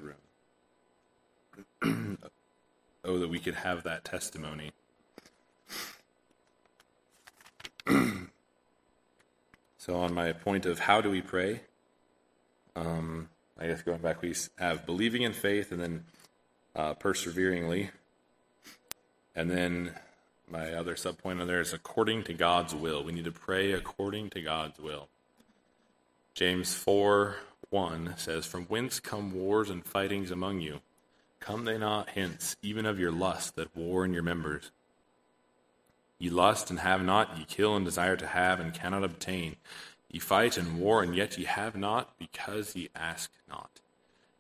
room. 1.83 2.17
oh, 3.05 3.19
that 3.19 3.29
we 3.29 3.41
could 3.41 3.57
have 3.57 3.83
that 3.83 4.07
testimony. 4.07 4.73
so, 9.77 9.97
on 9.97 10.15
my 10.15 10.33
point 10.33 10.65
of 10.65 10.79
how 10.79 11.03
do 11.03 11.11
we 11.11 11.21
pray, 11.21 11.61
um, 12.75 13.29
I 13.59 13.67
guess 13.67 13.83
going 13.83 14.01
back, 14.01 14.23
we 14.23 14.35
have 14.57 14.87
believing 14.87 15.21
in 15.21 15.35
faith 15.35 15.73
and 15.73 15.83
then 15.83 16.05
uh, 16.75 16.95
perseveringly. 16.95 17.91
And 19.35 19.51
then 19.51 19.95
my 20.51 20.73
other 20.73 20.95
subpoint 20.95 21.41
on 21.41 21.47
there 21.47 21.61
is 21.61 21.73
according 21.73 22.25
to 22.25 22.35
God's 22.35 22.75
will. 22.75 23.05
We 23.05 23.13
need 23.13 23.25
to 23.25 23.33
pray 23.33 23.73
according 23.73 24.31
to 24.31 24.43
God's 24.43 24.79
will. 24.79 25.09
James 26.35 26.75
4 26.75 27.37
1 27.71 28.15
says, 28.17 28.47
From 28.47 28.65
whence 28.65 28.99
come 28.99 29.33
wars 29.33 29.71
and 29.71 29.85
fightings 29.85 30.31
among 30.31 30.61
you? 30.61 30.81
Come 31.39 31.65
they 31.65 31.79
not 31.79 32.11
hence, 32.11 32.57
even 32.63 32.85
of 32.85 32.99
your 32.99 33.13
lust 33.13 33.57
that 33.57 33.75
war 33.77 34.05
in 34.05 34.13
your 34.13 34.23
members? 34.23 34.73
Ye 36.19 36.29
lust 36.29 36.69
and 36.69 36.81
have 36.81 37.03
not, 37.03 37.39
ye 37.39 37.45
kill 37.45 37.77
and 37.77 37.85
desire 37.85 38.17
to 38.17 38.27
have 38.27 38.61
and 38.61 38.75
cannot 38.75 39.05
obtain. 39.05 39.57
Ye 40.11 40.19
fight 40.19 40.59
and 40.59 40.79
war, 40.79 41.03
and 41.03 41.15
yet 41.15 41.39
ye 41.39 41.45
have 41.45 41.77
not, 41.77 42.19
because 42.19 42.75
ye 42.75 42.91
ask 42.95 43.31
not. 43.49 43.81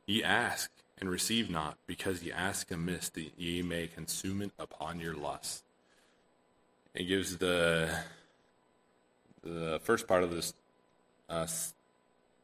Ye 0.06 0.22
ask, 0.22 0.70
and 1.00 1.10
receive 1.10 1.48
not, 1.48 1.78
because 1.86 2.22
ye 2.22 2.30
ask 2.30 2.70
amiss 2.70 3.08
that 3.10 3.32
ye 3.38 3.62
may 3.62 3.86
consume 3.86 4.42
it 4.42 4.50
upon 4.58 5.00
your 5.00 5.14
lust. 5.14 5.64
It 6.94 7.04
gives 7.04 7.38
the 7.38 7.90
the 9.42 9.80
first 9.82 10.06
part 10.06 10.22
of 10.22 10.30
this 10.30 10.52
uh, 11.30 11.46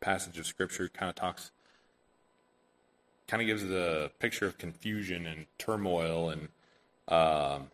passage 0.00 0.38
of 0.38 0.46
scripture 0.46 0.88
kind 0.88 1.10
of 1.10 1.14
talks, 1.14 1.50
kind 3.28 3.42
of 3.42 3.46
gives 3.46 3.66
the 3.66 4.10
picture 4.18 4.46
of 4.46 4.56
confusion 4.56 5.26
and 5.26 5.46
turmoil 5.58 6.30
and 6.30 6.48
um, 7.08 7.70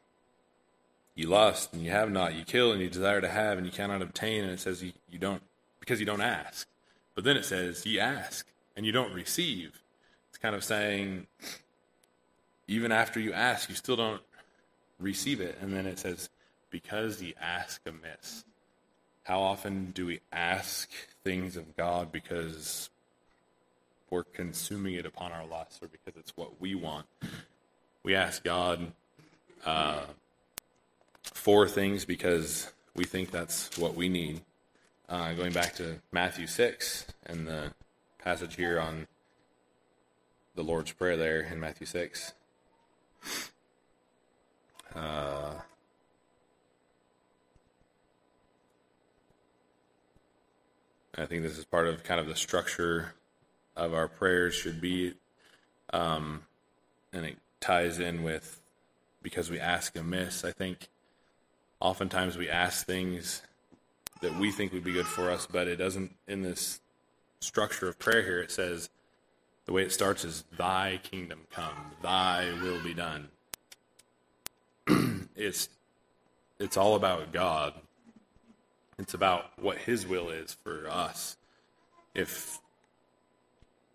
you 1.15 1.29
lust 1.29 1.73
and 1.73 1.83
you 1.83 1.91
have 1.91 2.11
not, 2.11 2.35
you 2.35 2.45
kill 2.45 2.73
and 2.73 2.81
you 2.81 2.89
desire 2.89 3.21
to 3.21 3.29
have 3.29 3.59
and 3.59 3.67
you 3.67 3.73
cannot 3.73 4.03
obtain, 4.03 4.43
and 4.43 4.53
it 4.53 4.59
says 4.61 4.83
you, 4.83 4.93
you 5.11 5.19
don't 5.19 5.43
because 5.79 6.01
you 6.01 6.07
don't 6.07 6.21
ask. 6.21 6.67
But 7.15 7.25
then 7.25 7.37
it 7.37 7.45
says 7.45 7.87
ye 7.87 8.01
ask 8.01 8.47
and 8.77 8.85
you 8.85 8.93
don't 8.93 9.13
receive 9.13 9.82
kind 10.43 10.55
of 10.55 10.65
saying, 10.65 11.27
even 12.67 12.93
after 12.93 13.21
you 13.21 13.33
ask, 13.33 13.69
you 13.69 13.77
still 13.77 13.97
don't 13.97 14.21
receive 14.99 15.41
it. 15.41 15.57
And 15.63 15.73
then 15.73 15.87
it 15.87 15.99
says, 15.99 16.29
because 16.71 17.23
ye 17.23 17.35
ask 17.41 17.81
amiss. 17.87 18.45
How 19.23 19.41
often 19.41 19.93
do 19.93 20.07
we 20.07 20.21
ask 20.33 20.91
things 21.23 21.57
of 21.57 21.77
God 21.77 22.11
because 22.11 22.91
we're 24.13 24.25
consuming 24.25 24.95
it 24.95 25.07
upon 25.07 25.33
our 25.33 25.47
lusts 25.47 25.81
or 25.83 25.89
because 25.89 26.19
it's 26.19 26.37
what 26.37 26.61
we 26.61 26.75
want. 26.75 27.07
We 28.03 28.15
ask 28.15 28.45
God 28.45 28.93
uh, 29.65 30.03
for 31.23 31.67
things 31.67 32.05
because 32.05 32.71
we 32.95 33.05
think 33.05 33.31
that's 33.31 33.79
what 33.79 33.95
we 33.95 34.11
need. 34.11 34.43
Uh, 35.09 35.33
going 35.33 35.53
back 35.53 35.75
to 35.77 35.99
Matthew 36.13 36.47
6 36.47 37.07
and 37.27 37.47
the 37.47 37.73
passage 38.19 38.55
here 38.55 38.79
on 38.79 39.07
the 40.55 40.63
Lord's 40.63 40.93
Prayer 40.93 41.17
there 41.17 41.41
in 41.41 41.61
Matthew 41.61 41.87
6. 41.87 42.33
Uh, 44.95 45.55
I 51.17 51.27
think 51.27 51.43
this 51.43 51.59
is 51.59 51.65
part 51.65 51.87
of 51.87 52.05
kind 52.05 52.21
of 52.21 52.27
the 52.27 52.37
structure 52.37 53.15
of 53.77 53.95
our 53.95 54.09
prayers 54.09 54.55
should 54.55 54.81
be, 54.81 55.15
um, 55.93 56.43
and 57.13 57.25
it 57.25 57.39
ties 57.61 57.99
in 57.99 58.23
with 58.23 58.61
because 59.23 59.51
we 59.51 59.59
ask 59.59 59.97
amiss. 59.97 60.45
I 60.45 60.53
think 60.53 60.89
oftentimes 61.81 62.37
we 62.37 62.51
ask 62.51 62.85
things 62.85 63.43
that 64.21 64.39
we 64.39 64.51
think 64.51 64.73
would 64.73 64.85
be 64.85 64.93
good 64.93 65.07
for 65.07 65.31
us, 65.31 65.47
but 65.51 65.69
it 65.69 65.77
doesn't. 65.77 66.15
In 66.29 66.43
this 66.43 66.81
structure 67.41 67.89
of 67.89 67.99
prayer 67.99 68.23
here, 68.23 68.41
it 68.41 68.51
says 68.51 68.91
the 69.67 69.73
way 69.73 69.83
it 69.83 69.93
starts 69.93 70.25
is 70.25 70.45
"Thy 70.57 71.01
kingdom 71.03 71.41
come, 71.51 71.93
Thy 72.03 72.53
will 72.63 72.83
be 72.83 72.95
done." 72.95 73.29
it's 75.37 75.69
it's 76.59 76.77
all 76.77 76.95
about 76.95 77.33
God. 77.33 77.75
It's 78.99 79.15
about 79.15 79.59
what 79.59 79.79
His 79.79 80.07
will 80.07 80.31
is 80.31 80.53
for 80.53 80.89
us. 80.89 81.37
If 82.15 82.61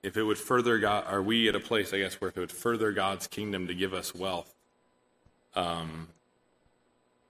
if 0.04 0.16
it 0.16 0.24
would 0.24 0.38
further 0.38 0.78
God, 0.78 1.06
are 1.08 1.22
we 1.22 1.50
at 1.50 1.56
a 1.56 1.60
place, 1.60 1.94
I 1.94 2.00
guess, 2.00 2.22
where 2.22 2.30
if 2.30 2.38
it 2.38 2.40
would 2.40 2.52
further 2.52 2.92
God's 2.92 3.28
kingdom 3.28 3.68
to 3.68 3.74
give 3.74 3.94
us 3.94 4.16
wealth, 4.16 4.54
um, 5.56 6.08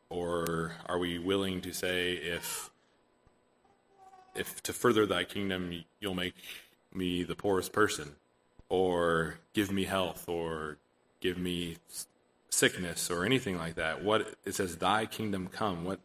or 0.09 0.73
are 0.85 0.99
we 0.99 1.17
willing 1.17 1.61
to 1.61 1.73
say, 1.73 2.13
if 2.13 2.69
if 4.35 4.61
to 4.63 4.73
further 4.73 5.05
Thy 5.05 5.23
kingdom, 5.23 5.83
you'll 5.99 6.13
make 6.13 6.35
me 6.93 7.23
the 7.23 7.35
poorest 7.35 7.71
person, 7.71 8.15
or 8.69 9.39
give 9.53 9.71
me 9.71 9.85
health, 9.85 10.27
or 10.27 10.77
give 11.19 11.37
me 11.37 11.77
sickness, 12.49 13.09
or 13.09 13.25
anything 13.25 13.57
like 13.57 13.75
that? 13.75 14.03
What 14.03 14.33
it 14.45 14.55
says, 14.55 14.77
Thy 14.77 15.05
kingdom 15.05 15.47
come. 15.47 15.85
What 15.85 15.99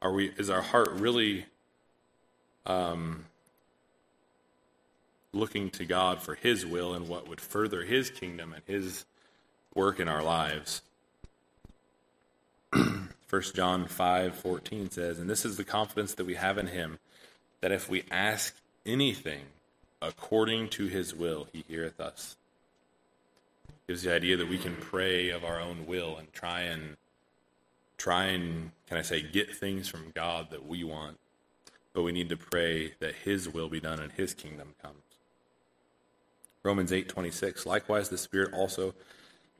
are 0.00 0.12
we? 0.12 0.30
Is 0.36 0.50
our 0.50 0.62
heart 0.62 0.90
really? 0.92 1.46
Um, 2.64 3.26
looking 5.36 5.70
to 5.70 5.84
God 5.84 6.20
for 6.22 6.34
His 6.34 6.66
will 6.66 6.94
and 6.94 7.08
what 7.08 7.28
would 7.28 7.40
further 7.40 7.82
His 7.82 8.10
kingdom 8.10 8.52
and 8.52 8.62
His 8.66 9.04
work 9.74 10.00
in 10.00 10.08
our 10.08 10.22
lives. 10.22 10.82
1 12.72 13.42
John 13.54 13.86
5 13.86 14.34
14 14.34 14.90
says, 14.90 15.18
And 15.18 15.28
this 15.28 15.44
is 15.44 15.56
the 15.56 15.64
confidence 15.64 16.14
that 16.14 16.26
we 16.26 16.34
have 16.34 16.58
in 16.58 16.68
Him, 16.68 16.98
that 17.60 17.72
if 17.72 17.88
we 17.88 18.04
ask 18.10 18.54
anything 18.84 19.42
according 20.00 20.68
to 20.70 20.86
His 20.86 21.14
will, 21.14 21.48
He 21.52 21.64
heareth 21.66 22.00
us. 22.00 22.36
Gives 23.86 24.02
the 24.02 24.12
idea 24.12 24.36
that 24.36 24.48
we 24.48 24.58
can 24.58 24.76
pray 24.76 25.30
of 25.30 25.44
our 25.44 25.60
own 25.60 25.86
will 25.86 26.16
and 26.16 26.32
try 26.32 26.62
and 26.62 26.96
try 27.96 28.26
and 28.26 28.72
can 28.88 28.98
I 28.98 29.02
say 29.02 29.22
get 29.22 29.56
things 29.56 29.88
from 29.88 30.12
God 30.14 30.50
that 30.50 30.66
we 30.66 30.84
want, 30.84 31.18
but 31.92 32.02
we 32.02 32.12
need 32.12 32.28
to 32.28 32.36
pray 32.36 32.94
that 33.00 33.14
His 33.24 33.48
will 33.48 33.68
be 33.68 33.80
done 33.80 34.00
and 34.00 34.12
His 34.12 34.34
kingdom 34.34 34.74
comes. 34.82 35.02
Romans 36.62 36.90
8:26 36.90 37.64
Likewise 37.64 38.08
the 38.08 38.18
Spirit 38.18 38.52
also 38.52 38.94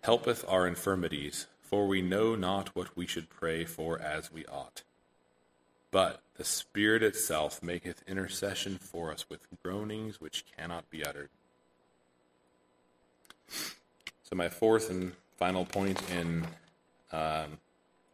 helpeth 0.03 0.45
our 0.49 0.66
infirmities 0.66 1.47
for 1.61 1.87
we 1.87 2.03
know 2.03 2.34
not 2.34 2.74
what 2.76 2.97
we 2.97 3.07
should 3.07 3.28
pray 3.28 3.64
for 3.64 4.01
as 4.01 4.32
we 4.32 4.45
ought 4.47 4.82
but 5.97 6.20
the 6.37 6.45
Spirit 6.45 7.03
itself 7.03 7.62
maketh 7.62 8.03
intercession 8.07 8.78
for 8.78 9.11
us 9.11 9.26
with 9.28 9.47
groanings 9.62 10.20
which 10.20 10.45
cannot 10.57 10.89
be 10.91 11.05
uttered 11.05 11.30
So 14.22 14.34
my 14.34 14.49
fourth 14.49 14.91
and 14.91 15.12
final 15.37 15.64
point 15.64 16.01
in 16.11 16.47
um, 17.12 17.59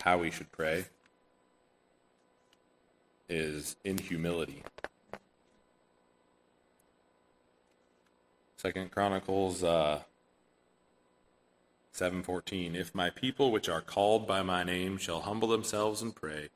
how 0.03 0.19
we 0.19 0.31
should 0.31 0.53
pray 0.53 0.85
is 3.29 3.77
in 3.85 3.99
humility 3.99 4.63
Second 8.63 8.93
Chronicles 8.93 9.65
uh, 9.65 10.03
seven 11.91 12.23
fourteen. 12.23 12.77
If 12.77 12.95
my 12.95 13.11
people, 13.11 13.51
which 13.51 13.69
are 13.69 13.81
called 13.81 14.25
by 14.25 14.43
my 14.43 14.63
name, 14.63 14.99
shall 14.99 15.23
humble 15.23 15.49
themselves 15.49 16.01
and 16.01 16.15
pray, 16.15 16.51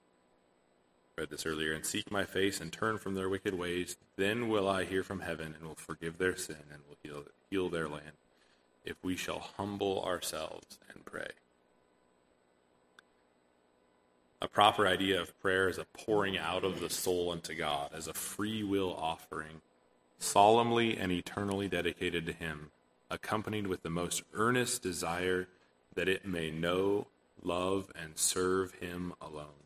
read 1.17 1.31
this 1.31 1.47
earlier, 1.47 1.73
and 1.73 1.87
seek 1.87 2.11
my 2.11 2.25
face 2.25 2.61
and 2.61 2.71
turn 2.71 2.99
from 2.99 3.15
their 3.15 3.29
wicked 3.29 3.55
ways, 3.55 3.97
then 4.17 4.49
will 4.49 4.69
I 4.69 4.85
hear 4.85 5.03
from 5.03 5.21
heaven 5.21 5.55
and 5.59 5.67
will 5.67 5.75
forgive 5.75 6.19
their 6.19 6.37
sin 6.37 6.65
and 6.71 6.83
will 6.87 6.99
heal 7.03 7.25
heal 7.51 7.71
their 7.71 7.89
land. 7.89 8.13
If 8.85 8.97
we 9.03 9.17
shall 9.17 9.39
humble 9.57 10.05
ourselves 10.05 10.79
and 10.93 11.05
pray. 11.05 11.31
A 14.43 14.49
proper 14.49 14.87
idea 14.87 15.21
of 15.21 15.39
prayer 15.41 15.69
is 15.69 15.79
a 15.79 15.87
pouring 15.87 16.37
out 16.37 16.65
of 16.65 16.81
the 16.81 16.91
soul 16.91 17.33
unto 17.33 17.55
God 17.55 17.91
as 17.95 18.07
a 18.07 18.13
free 18.13 18.63
will 18.63 18.95
offering 18.95 19.63
solemnly 20.19 20.99
and 20.99 21.11
eternally 21.11 21.69
dedicated 21.69 22.27
to 22.27 22.33
Him, 22.33 22.71
accompanied 23.11 23.67
with 23.67 23.83
the 23.83 23.91
most 23.91 24.23
earnest 24.35 24.83
desire 24.83 25.49
that 25.95 26.09
it 26.09 26.27
may 26.27 26.51
know, 26.51 27.07
love, 27.43 27.91
and 28.01 28.19
serve 28.19 28.73
Him 28.75 29.15
alone. 29.21 29.66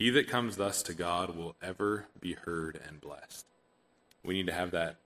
He 0.00 0.08
that 0.08 0.28
comes 0.28 0.56
thus 0.56 0.82
to 0.84 0.94
God 0.94 1.36
will 1.36 1.56
ever 1.62 2.06
be 2.18 2.32
heard 2.32 2.80
and 2.88 3.02
blessed. 3.02 3.44
We 4.24 4.32
need 4.32 4.46
to 4.46 4.52
have 4.54 4.70
that 4.70 4.96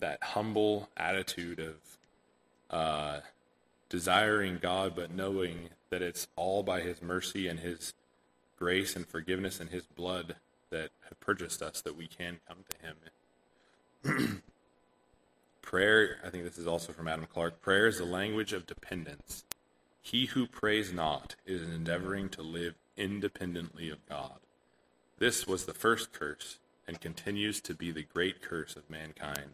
that 0.00 0.22
humble 0.22 0.88
attitude 0.96 1.60
of 1.60 1.74
uh, 2.70 3.20
desiring 3.90 4.60
God, 4.62 4.94
but 4.96 5.14
knowing 5.14 5.68
that 5.90 6.00
it's 6.00 6.26
all 6.36 6.62
by 6.62 6.80
His 6.80 7.02
mercy 7.02 7.48
and 7.48 7.60
His 7.60 7.92
grace 8.58 8.96
and 8.96 9.06
forgiveness 9.06 9.60
and 9.60 9.68
His 9.68 9.84
blood 9.84 10.36
that 10.70 10.88
have 11.06 11.20
purchased 11.20 11.60
us 11.60 11.82
that 11.82 11.94
we 11.94 12.06
can 12.06 12.38
come 12.48 12.64
to 12.70 14.06
Him 14.08 14.42
prayer, 15.60 16.16
I 16.24 16.30
think 16.30 16.44
this 16.44 16.56
is 16.56 16.66
also 16.66 16.94
from 16.94 17.08
Adam 17.08 17.26
Clarke 17.30 17.60
prayer 17.60 17.86
is 17.86 17.98
the 17.98 18.06
language 18.06 18.54
of 18.54 18.66
dependence. 18.66 19.44
He 20.00 20.26
who 20.26 20.46
prays 20.46 20.94
not 20.94 21.34
is 21.44 21.60
endeavoring 21.60 22.30
to 22.30 22.40
live 22.40 22.74
independently 22.98 23.88
of 23.88 24.06
God. 24.08 24.38
This 25.18 25.46
was 25.46 25.64
the 25.64 25.74
first 25.74 26.12
curse 26.12 26.58
and 26.86 27.00
continues 27.00 27.60
to 27.62 27.74
be 27.74 27.90
the 27.90 28.02
great 28.02 28.42
curse 28.42 28.76
of 28.76 28.90
mankind. 28.90 29.52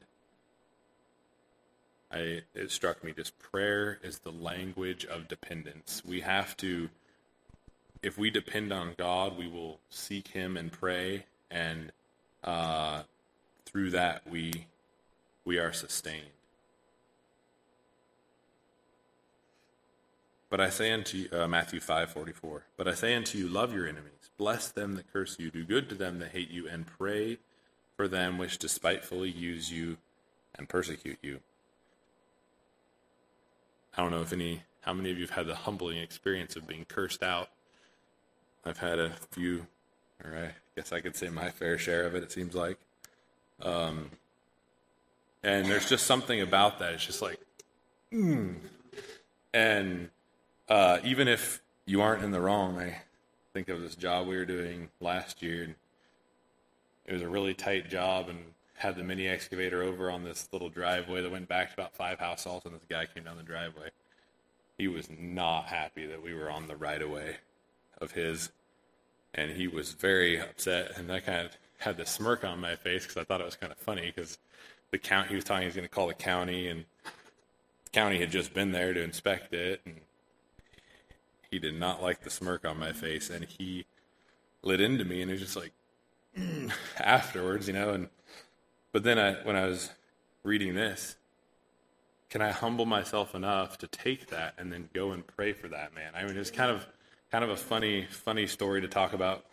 I, 2.11 2.43
it 2.55 2.71
struck 2.71 3.03
me 3.03 3.13
just 3.13 3.39
prayer 3.39 3.99
is 4.03 4.21
the 4.21 4.31
language 4.31 5.05
of 5.05 5.27
dependence. 5.27 6.03
We 6.05 6.21
have 6.21 6.57
to, 6.59 6.89
if 8.03 8.17
we 8.17 8.31
depend 8.31 8.73
on 8.73 8.95
God, 8.97 9.37
we 9.37 9.49
will 9.49 9.81
seek 9.91 10.29
Him 10.29 10.57
and 10.57 10.71
pray, 10.71 11.27
and 11.51 11.91
uh, 12.45 13.03
through 13.65 13.91
that 13.91 14.23
we 14.31 14.67
we 15.45 15.59
are 15.59 15.73
sustained. 15.73 16.25
But 20.55 20.61
I 20.61 20.71
say 20.71 20.93
unto 20.93 21.17
you, 21.19 21.29
uh, 21.33 21.49
Matthew 21.49 21.81
5:44. 21.81 22.63
But 22.77 22.87
I 22.87 22.95
say 22.95 23.17
unto 23.17 23.37
you, 23.37 23.49
love 23.49 23.75
your 23.75 23.89
enemies, 23.89 24.31
bless 24.39 24.69
them 24.69 24.95
that 24.95 25.13
curse 25.13 25.37
you, 25.37 25.51
do 25.51 25.65
good 25.65 25.89
to 25.89 25.97
them 25.97 26.21
that 26.21 26.31
hate 26.31 26.49
you, 26.49 26.69
and 26.69 26.87
pray 26.87 27.39
for 27.97 28.07
them 28.07 28.39
which 28.39 28.59
despitefully 28.59 29.29
use 29.29 29.73
you 29.73 29.97
and 30.55 30.69
persecute 30.69 31.19
you. 31.23 31.41
I 33.97 34.03
don't 34.03 34.13
know 34.13 34.23
if 34.23 34.33
any, 34.33 34.63
how 34.83 34.93
many 34.93 35.11
of 35.11 35.19
you 35.19 35.25
have 35.27 35.35
had 35.35 35.47
the 35.49 35.57
humbling 35.57 35.99
experience 35.99 36.55
of 36.55 36.69
being 36.69 36.85
cursed 36.85 37.25
out. 37.25 37.51
I've 38.65 38.79
had 38.79 39.01
a 39.01 39.11
few, 39.33 39.67
or 40.25 40.37
I 40.37 40.51
guess 40.77 40.93
I 40.93 41.01
could 41.01 41.17
say 41.17 41.31
my 41.31 41.51
fair 41.51 41.79
share 41.79 42.07
of 42.07 42.15
it. 42.15 42.23
It 42.23 42.31
seems 42.31 42.55
like. 42.55 42.79
Um, 43.61 44.13
and 45.43 45.67
there's 45.67 45.89
just 45.89 46.07
something 46.07 46.41
about 46.41 46.79
that. 46.79 46.93
It's 46.93 47.05
just 47.05 47.23
like, 47.23 47.41
mm. 48.13 48.55
and 49.53 50.11
uh, 50.69 50.99
even 51.05 51.29
if 51.29 51.63
you 51.87 52.01
aren't 52.01 52.25
in 52.25 52.31
the 52.31 52.41
wrong, 52.41 52.79
I 52.79 53.03
think 53.53 53.69
of 53.69 53.81
this 53.81 53.95
job 53.95 54.27
we 54.27 54.37
were 54.37 54.45
doing 54.45 54.89
last 55.01 55.43
year, 55.43 55.65
and 55.65 55.75
it 57.07 57.13
was 57.13 57.23
a 57.23 57.29
really 57.29 57.55
tight 57.55 57.89
job, 57.89 58.29
and 58.29 58.39
had 58.77 58.97
the 58.97 59.05
mini 59.05 59.29
excavator 59.29 59.83
over 59.83 60.11
on 60.11 60.25
this 60.25 60.49
little 60.53 60.69
driveway 60.69 61.23
that 61.23 61.31
went 61.31 61.49
back 61.49 61.69
to 61.69 61.81
about 61.81 61.95
five 61.95 62.19
households, 62.19 62.65
and 62.65 62.75
this 62.75 62.85
guy 62.89 63.07
came 63.07 63.25
down 63.25 63.37
the 63.37 63.43
driveway. 63.43 63.91
He 64.79 64.89
was 64.89 65.09
not 65.11 65.67
happy 65.67 66.07
that 66.07 66.23
we 66.23 66.35
were 66.35 66.51
on 66.51 66.67
the 66.67 66.77
right 66.77 67.01
of 67.01 67.11
way 67.11 67.37
of 68.01 68.13
his, 68.13 68.51
and 69.33 69.53
he 69.53 69.69
was 69.69 69.93
very 69.93 70.41
upset, 70.41 70.97
and 70.97 71.13
I 71.13 71.21
kind 71.21 71.47
of 71.47 71.57
had 71.79 71.97
this 71.97 72.11
smirk 72.11 72.45
on 72.45 72.61
my 72.61 72.77
face 72.77 73.03
because 73.03 73.17
I 73.17 73.25
thought 73.25 73.41
it 73.41 73.45
was 73.45 73.57
kind 73.57 73.73
of 73.73 73.79
funny 73.79 74.13
because 74.15 74.39
the 74.91 74.99
count. 74.99 75.29
He 75.29 75.35
was 75.35 75.45
talking 75.45 75.63
he 75.63 75.67
was 75.67 75.75
going 75.75 75.89
to 75.89 75.95
call 75.95 76.07
the 76.07 76.15
county, 76.15 76.69
and 76.69 76.85
the 77.85 77.91
county 77.91 78.19
had 78.19 78.31
just 78.31 78.55
been 78.55 78.73
there 78.73 78.95
to 78.95 79.03
inspect 79.03 79.53
it, 79.53 79.81
and 79.85 79.97
he 81.55 81.61
did 81.61 81.79
not 81.79 82.03
like 82.03 82.23
the 82.23 82.31
smirk 82.31 82.67
on 82.67 82.77
my 82.77 82.93
face, 82.93 83.31
and 83.31 83.45
he 83.45 83.87
lit 84.63 84.81
into 84.81 85.05
me, 85.05 85.23
and 85.23 85.31
it 85.31 85.35
was 85.35 85.41
just 85.41 85.57
like 85.57 85.71
mm, 86.37 86.73
afterwards, 86.99 87.69
you 87.69 87.75
know. 87.75 87.91
And 87.91 88.09
but 88.91 89.05
then 89.05 89.21
I, 89.21 89.35
when 89.45 89.55
I 89.55 89.67
was 89.67 89.91
reading 90.43 90.75
this, 90.75 91.15
can 92.29 92.43
I 92.43 92.51
humble 92.51 92.87
myself 92.87 93.37
enough 93.37 93.79
to 93.79 93.87
take 93.87 94.31
that 94.31 94.55
and 94.59 94.73
then 94.73 94.89
go 94.93 95.13
and 95.13 95.25
pray 95.25 95.53
for 95.53 95.69
that 95.69 95.95
man? 95.95 96.11
I 96.17 96.25
mean, 96.25 96.37
it's 96.37 96.51
kind 96.51 96.73
of 96.73 96.89
kind 97.31 97.45
of 97.45 97.51
a 97.51 97.57
funny 97.57 98.05
funny 98.11 98.49
story 98.49 98.81
to 98.81 98.89
talk 98.89 99.13
about 99.13 99.45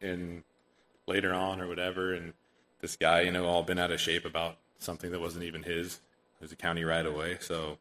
in 0.00 0.44
later 1.08 1.34
on 1.34 1.60
or 1.60 1.66
whatever. 1.66 2.14
And 2.14 2.32
this 2.80 2.94
guy, 2.94 3.22
you 3.22 3.32
know, 3.32 3.46
all 3.46 3.64
been 3.64 3.80
out 3.80 3.90
of 3.90 4.00
shape 4.00 4.24
about 4.24 4.56
something 4.78 5.10
that 5.10 5.20
wasn't 5.20 5.42
even 5.42 5.64
his. 5.64 5.94
It 6.40 6.42
was 6.42 6.52
a 6.52 6.56
county 6.56 6.84
right 6.84 7.04
away. 7.04 7.38
So, 7.40 7.78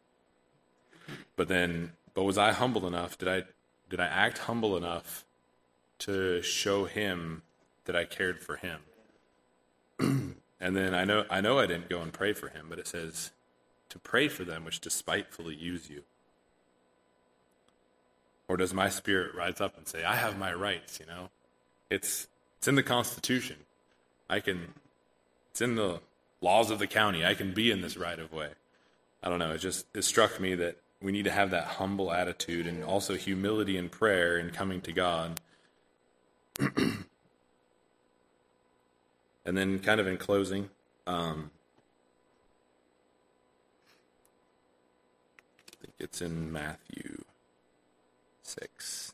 but 1.36 1.48
then, 1.50 1.92
but 2.14 2.24
was 2.24 2.38
I 2.38 2.52
humble 2.52 2.88
enough? 2.88 3.18
Did 3.18 3.28
I 3.28 3.44
did 3.90 4.00
I 4.00 4.06
act 4.06 4.40
humble 4.40 4.78
enough 4.78 5.26
to 6.00 6.42
show 6.42 6.86
him 6.86 7.44
that 7.86 7.96
I 7.96 8.06
cared 8.06 8.40
for 8.40 8.58
him? 8.58 8.80
and 10.00 10.76
then 10.76 10.94
I 10.94 11.04
know 11.04 11.26
I 11.30 11.42
know 11.42 11.60
I 11.60 11.66
didn't 11.66 11.90
go 11.90 12.02
and 12.02 12.12
pray 12.12 12.34
for 12.34 12.50
him, 12.50 12.68
but 12.70 12.80
it 12.80 12.88
says 12.88 13.32
to 13.90 14.00
pray 14.00 14.28
for 14.28 14.44
them 14.44 14.64
which 14.64 14.80
despitefully 14.80 15.56
use 15.56 15.90
you? 15.90 16.04
Or 18.48 18.58
does 18.58 18.74
my 18.74 18.90
spirit 18.90 19.36
rise 19.36 19.62
up 19.62 19.78
and 19.78 19.88
say, 19.88 20.04
I 20.04 20.16
have 20.16 20.38
my 20.38 20.54
rights, 20.54 21.00
you 21.00 21.06
know? 21.06 21.30
It's 21.90 22.28
it's 22.58 22.68
in 22.68 22.76
the 22.76 22.84
Constitution. 22.84 23.58
I 24.30 24.40
can 24.40 24.74
it's 25.52 25.62
in 25.62 25.76
the 25.76 26.00
laws 26.40 26.72
of 26.72 26.80
the 26.80 26.88
county. 26.88 27.26
I 27.26 27.34
can 27.34 27.54
be 27.54 27.72
in 27.72 27.82
this 27.82 27.98
right 27.98 28.18
of 28.18 28.32
way. 28.32 28.50
I 29.24 29.30
don't 29.30 29.40
know, 29.40 29.52
it 29.52 29.60
just 29.60 29.86
it 29.94 30.04
struck 30.04 30.40
me 30.40 30.56
that 30.56 30.78
we 31.02 31.12
need 31.12 31.26
to 31.26 31.32
have 31.32 31.50
that 31.52 31.66
humble 31.66 32.12
attitude 32.12 32.68
and 32.68 32.84
also 32.84 33.16
humility 33.16 33.78
in 33.78 33.90
prayer 33.90 34.38
and 34.38 34.54
coming 34.54 34.82
to 34.82 34.92
God. 34.92 35.40
and 36.60 37.06
then 39.46 39.80
kind 39.80 40.00
of 40.00 40.08
in 40.08 40.18
closing, 40.18 40.70
um, 41.08 41.50
I 45.58 45.74
think 45.82 45.94
It's 46.00 46.22
in 46.22 46.52
Matthew 46.52 47.24
6. 48.44 49.11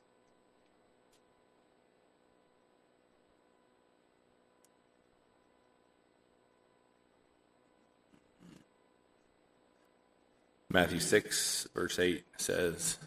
Matthew 10.69 10.99
6, 10.99 11.69
verse 11.73 11.97
8 11.97 12.25
says, 12.35 12.97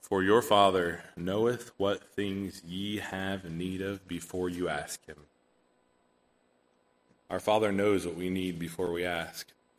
For 0.00 0.22
your 0.22 0.42
Father 0.42 1.04
knoweth 1.16 1.70
what 1.76 2.02
things 2.02 2.60
ye 2.66 2.98
have 2.98 3.48
need 3.48 3.80
of 3.80 4.08
before 4.08 4.48
you 4.48 4.68
ask 4.68 5.04
him. 5.06 5.16
Our 7.30 7.38
Father 7.38 7.70
knows 7.70 8.04
what 8.04 8.16
we 8.16 8.30
need 8.30 8.58
before 8.58 8.92
we 8.92 9.04
ask. 9.04 9.46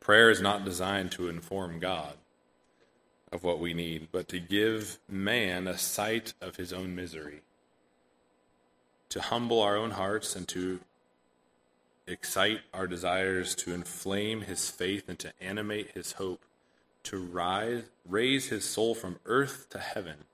Prayer 0.00 0.30
is 0.30 0.40
not 0.40 0.64
designed 0.64 1.12
to 1.12 1.28
inform 1.28 1.78
God 1.78 2.14
of 3.30 3.44
what 3.44 3.58
we 3.58 3.74
need, 3.74 4.08
but 4.10 4.26
to 4.28 4.40
give 4.40 4.98
man 5.08 5.68
a 5.68 5.76
sight 5.76 6.32
of 6.40 6.56
his 6.56 6.72
own 6.72 6.94
misery, 6.94 7.42
to 9.10 9.20
humble 9.20 9.60
our 9.60 9.76
own 9.76 9.90
hearts 9.90 10.34
and 10.34 10.48
to 10.48 10.80
excite 12.06 12.60
our 12.72 12.86
desires, 12.86 13.54
to 13.56 13.74
inflame 13.74 14.42
his 14.42 14.70
faith 14.70 15.08
and 15.08 15.18
to 15.18 15.32
animate 15.40 15.90
his 15.92 16.12
hope, 16.12 16.44
to 17.04 17.18
rise, 17.18 17.84
raise 18.08 18.48
his 18.48 18.64
soul 18.64 18.94
from 18.94 19.18
earth 19.26 19.68
to 19.70 19.78
heaven, 19.78 20.24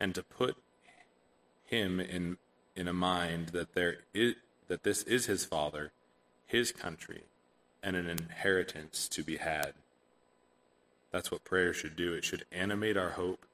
and 0.00 0.14
to 0.14 0.22
put 0.22 0.56
him 1.64 2.00
in, 2.00 2.36
in 2.74 2.88
a 2.88 2.92
mind 2.92 3.48
that, 3.48 3.74
there 3.74 3.98
is, 4.14 4.34
that 4.68 4.84
this 4.84 5.02
is 5.02 5.26
his 5.26 5.44
Father, 5.44 5.92
his 6.46 6.72
country, 6.72 7.22
and 7.82 7.96
an 7.96 8.08
inheritance 8.08 9.08
to 9.08 9.22
be 9.22 9.36
had. 9.36 9.74
That's 11.10 11.30
what 11.30 11.44
prayer 11.44 11.72
should 11.72 11.96
do. 11.96 12.12
It 12.12 12.24
should 12.24 12.44
animate 12.52 12.96
our 12.96 13.10
hope, 13.10 13.44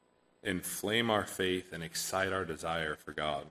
inflame 0.43 1.11
our 1.11 1.27
faith, 1.27 1.73
and 1.73 1.83
excite 1.83 2.33
our 2.33 2.45
desire 2.45 2.97
for 2.97 3.13
God. 3.13 3.47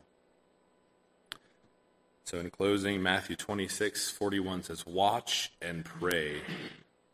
So, 2.26 2.40
in 2.40 2.50
closing, 2.50 3.04
Matthew 3.04 3.36
26, 3.36 4.12
41 4.12 4.64
says, 4.64 4.86
Watch 4.86 5.52
and 5.62 5.84
pray 5.84 6.42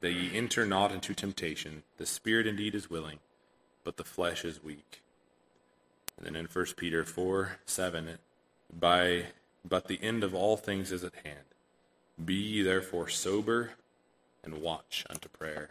that 0.02 0.12
ye 0.12 0.36
enter 0.36 0.66
not 0.66 0.92
into 0.92 1.14
temptation. 1.14 1.84
The 1.98 2.06
spirit 2.06 2.46
indeed 2.46 2.76
is 2.76 2.90
willing, 2.90 3.20
but 3.84 3.98
the 3.98 4.04
flesh 4.04 4.46
is 4.46 4.64
weak. 4.64 5.02
And 6.18 6.26
then 6.26 6.36
in 6.36 6.46
1 6.46 6.66
Peter 6.78 7.04
4, 7.04 7.58
7, 7.66 8.18
by, 8.78 9.26
but 9.68 9.88
the 9.88 10.00
end 10.02 10.24
of 10.24 10.36
all 10.36 10.58
things 10.58 10.92
is 10.92 11.04
at 11.04 11.16
hand. 11.26 11.46
Be 12.24 12.36
ye 12.36 12.62
therefore 12.62 13.08
sober 13.08 13.72
and 14.44 14.62
watch 14.62 15.06
unto 15.10 15.28
prayer. 15.30 15.70